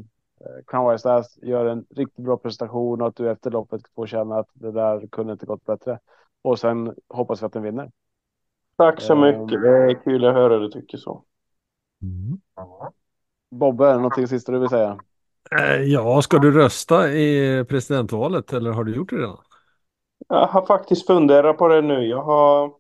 [0.66, 4.48] Crown Stars gör en riktigt bra prestation och att du efter loppet får känna att
[4.52, 5.98] det där kunde inte gått bättre.
[6.42, 7.90] Och sen hoppas vi att den vinner.
[8.76, 9.62] Tack så mycket.
[9.62, 11.24] Det är kul att höra du tycker så.
[12.02, 12.40] Mm.
[13.50, 14.98] Bobbe, någonting sista du vill säga?
[15.50, 19.38] Eh, ja, ska du rösta i presidentvalet eller har du gjort det redan?
[20.28, 22.06] Jag har faktiskt funderat på det nu.
[22.06, 22.72] Jag har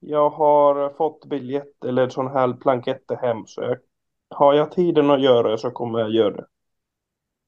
[0.00, 3.78] jag har fått biljett eller sån här planketter hem så jag,
[4.30, 6.46] har jag tiden att göra det så kommer jag göra det.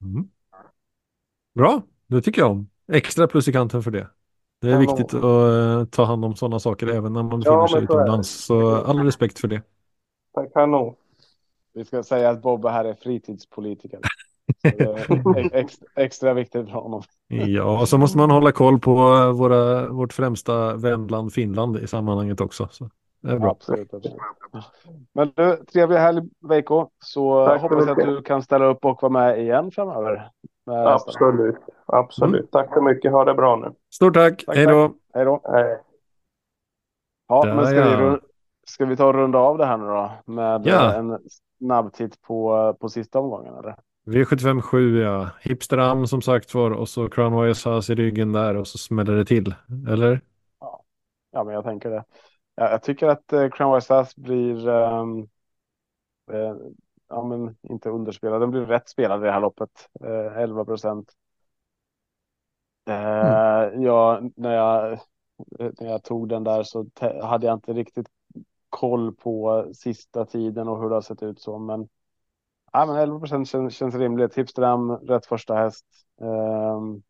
[0.01, 0.29] Mm.
[1.55, 2.69] Bra, det tycker jag om.
[2.91, 4.07] Extra plus i kanten för det.
[4.61, 7.57] Det är Ja, viktigt att uh, ta hand om sådana saker även när man befinner
[7.57, 8.29] Ja, sig utomlands.
[8.45, 9.61] Så all respekt för det.
[10.33, 10.95] Tack kanon.
[11.73, 13.99] Vi ska säga att Bobbe här är fritidspolitiker.
[14.61, 17.03] Så det är ex, extra viktigt för honom.
[17.27, 21.87] Ja, och så måste man hålla koll på eh, våra, vårt främsta vänland Finland i
[21.87, 22.67] sammanhanget också.
[22.71, 22.89] Så
[23.23, 23.51] det är bra.
[23.51, 23.93] Absolut.
[23.93, 24.17] absolut.
[25.13, 26.89] Men du, trevlig helg Veiko.
[26.99, 30.29] Så Tack hoppas att du kan ställa upp och vara med igen framöver.
[30.65, 30.87] Med.
[30.87, 31.55] Absolut.
[31.85, 32.51] Absolut.
[32.51, 33.11] Tack så mycket.
[33.11, 33.71] Ha det bra nu.
[33.93, 34.93] Stort tack, Tack, hej då!
[35.13, 35.41] Hej då.
[35.43, 35.79] Hej.
[37.27, 38.09] Ja, Där, men ska, ja.
[38.11, 38.17] vi,
[38.67, 40.11] ska vi ta och runda av det här nu då?
[40.25, 40.89] Med Ja.
[40.91, 41.19] eh, en
[41.59, 43.75] snabb titt på, på sista omgången eller?
[44.05, 48.67] V75 7 ja, Hipsteram som sagt var och så Crown House i ryggen där och
[48.67, 49.55] så smäller det till.
[49.89, 50.21] Eller?
[51.31, 52.03] Ja, men jag tänker det.
[52.55, 55.27] Ja, jag tycker att eh, Crown House blir, ehm,
[56.31, 56.55] eh,
[57.09, 59.89] ja men inte underspelad, den blir rätt spelad i det här loppet.
[60.03, 61.11] Eh, 11 procent.
[62.87, 64.99] Eh, ja, när jag,
[65.59, 66.85] när jag tog den där så
[67.23, 68.07] hade jag inte riktigt
[68.69, 71.89] koll på sista tiden och hur det har sett ut så, men
[72.73, 74.35] Ja, men 11 procent känns, känns rimligt.
[74.37, 75.85] Hipsterdam, rätt första häst.
[76.21, 77.03] Ehm,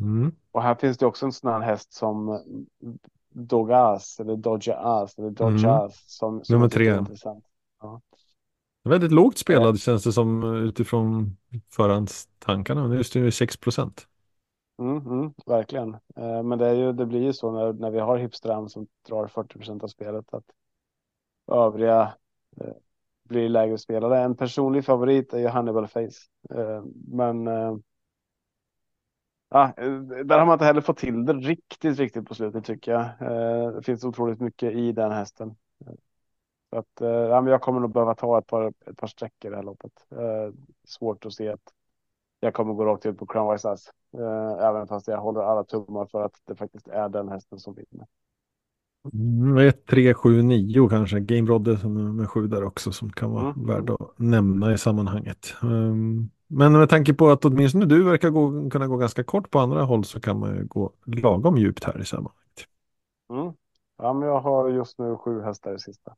[0.00, 0.32] Mm.
[0.52, 2.40] och här finns det också en sån här häst som
[3.30, 6.98] Dogas eller Dodgeas eller Dodgeas som, som Nummer tre.
[6.98, 7.44] intressant.
[8.84, 11.36] Väldigt lågt spelad känns det som eh, utifrån
[11.70, 12.86] förhandstankarna.
[12.86, 14.06] Nu är det 6 procent.
[14.78, 15.94] Mm, mm, verkligen.
[16.16, 18.86] Eh, men det, är ju, det blir ju så när, när vi har Hipsterdam som
[19.08, 20.44] drar 40 procent av spelet att
[21.52, 22.14] övriga
[22.60, 22.72] eh,
[23.28, 24.20] blir lägre spelare.
[24.20, 26.28] En personlig favorit är ju Hannibal Face.
[26.54, 27.76] Eh, men eh,
[29.48, 32.92] ja, eh, där har man inte heller fått till det riktigt, riktigt på slutet tycker
[32.92, 33.02] jag.
[33.02, 35.56] Eh, det finns otroligt mycket i den hästen.
[36.70, 39.50] Så att, eh, ja, men jag kommer nog behöva ta ett par, ett par sträckor
[39.50, 39.92] i det här loppet.
[40.84, 41.72] Svårt att se att
[42.40, 43.90] jag kommer gå rakt ut på Crown Wise Ass.
[44.60, 48.06] Även fast jag håller alla tummar för att det faktiskt är den hästen som vinner.
[49.14, 51.20] Mm, 1, 3, 7, 9 kanske.
[51.20, 53.66] Game Rodde som är med 7 där också som kan vara Mm.
[53.66, 55.54] värd att nämna i sammanhanget.
[55.62, 59.58] Um, men med tanke på att åtminstone du verkar gå, kunna gå ganska kort på
[59.58, 62.66] andra håll så kan man ju gå lagom djupt här i sammanhanget.
[63.30, 63.52] Mm.
[63.98, 66.16] Ja, men jag har just nu sju hästar i sista.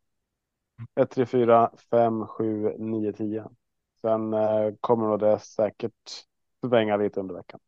[0.95, 3.45] 1, 3, 4, 5, 7, 9, 10.
[4.01, 5.93] Sen eh, kommer nog det säkert
[6.66, 7.61] svänga lite under veckan.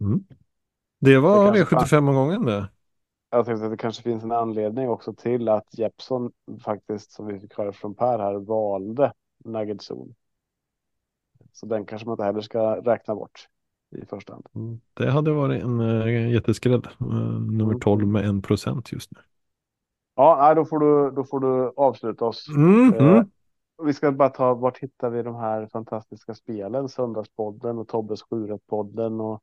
[0.00, 0.24] Mm.
[1.00, 2.68] Det var Det kanske V75-omgången det.
[3.30, 6.32] Jag tänkte att det kanske finns en anledning också till att Jeppson
[6.64, 9.12] faktiskt, som vi fick höra från Per här, valde
[9.44, 10.14] Nugget Zone.
[11.52, 13.48] Så den kanske man inte heller ska räkna bort
[14.02, 14.46] i första hand.
[14.54, 14.80] Mm.
[14.94, 16.82] Det hade varit en uh, jätteskräll.
[17.00, 17.80] Uh, nummer Mm.
[17.80, 19.18] 12 med 1 procent just nu.
[20.14, 22.48] Ja, nej, då får du, då får du avsluta oss.
[22.48, 23.30] Mm, Eh, mm.
[23.84, 26.88] Vi ska bara ta, vart hittar vi de här fantastiska spelen?
[26.88, 29.42] Söndagspodden och Tobbes Sjuret-podden och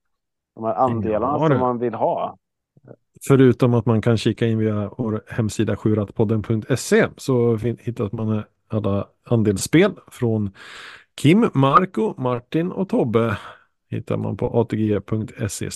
[0.56, 2.38] de här andelarna Ja, som man vill ha.
[3.28, 9.92] Förutom att man kan kika in via vår hemsida sjuratpodden.se så hittar man alla andelsspel
[10.08, 10.52] från
[11.20, 13.38] Kim, Marco, Martin och Tobbe.
[13.90, 15.70] Hittar man på atg.se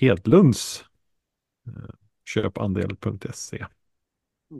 [0.00, 0.84] hedlunds
[1.66, 1.94] eh,
[2.34, 3.64] köpandel.se.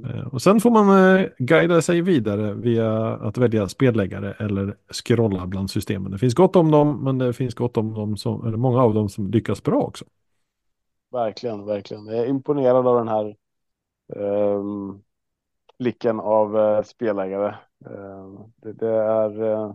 [0.06, 5.46] Eh, och sen får man eh, guida sig vidare via att välja spelläggare eller scrolla
[5.46, 6.12] bland systemen.
[6.12, 8.94] Det finns gott om dem, men det finns gott om dem som, eller många av
[8.94, 10.04] dem som lyckas bra också.
[11.12, 12.06] Verkligen, verkligen.
[12.06, 13.36] Jag är imponerad av den här
[14.16, 15.02] um,
[15.78, 17.54] blicken av uh, spelägare.
[17.86, 19.74] Ehm, det, det är eh,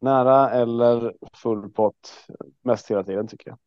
[0.00, 2.26] nära eller full pott
[2.62, 3.58] mest hela tiden tycker jag.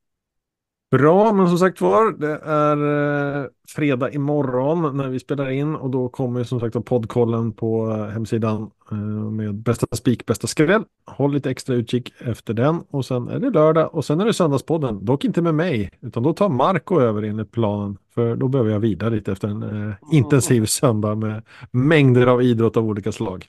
[0.91, 5.89] Bra, men som sagt var, det är eh, fredag imorgon när vi spelar in och
[5.89, 8.97] då kommer som sagt poddkollen på eh, hemsidan eh,
[9.31, 10.83] med bästa spik, bästa skräll.
[11.05, 14.33] Håll lite extra utkik efter den och sen är det lördag och sen är det
[14.33, 15.05] söndagspodden.
[15.05, 17.97] Dock inte med mig, utan då tar Marco över enligt planen.
[18.15, 22.77] För då behöver jag vidare lite efter en eh, intensiv söndag med mängder av idrott
[22.77, 23.45] av olika slag.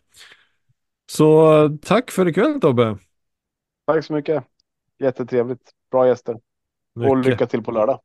[1.16, 2.98] Så tack för ikväll Tobbe.
[3.86, 4.44] Tack så mycket.
[4.98, 5.70] Jättetrevligt.
[5.90, 6.36] Bra gäster.
[6.94, 7.10] Mycket.
[7.10, 8.00] Och lycka till på lördag.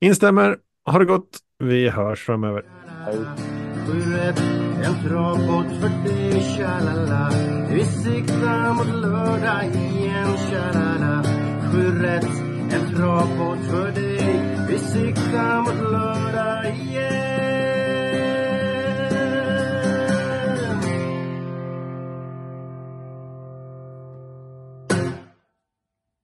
[0.00, 0.58] Instämmer.
[0.84, 1.38] Ha det gott.
[1.58, 2.64] Vi hörs framöver.
[3.04, 3.16] Hej.
[4.84, 7.30] En travbåt för dig, tja
[7.70, 11.22] Vi siktar mot lördag igen, tja
[11.72, 12.24] Sju rätt,
[12.72, 16.66] en travbåt för dig Vi siktar mot lördag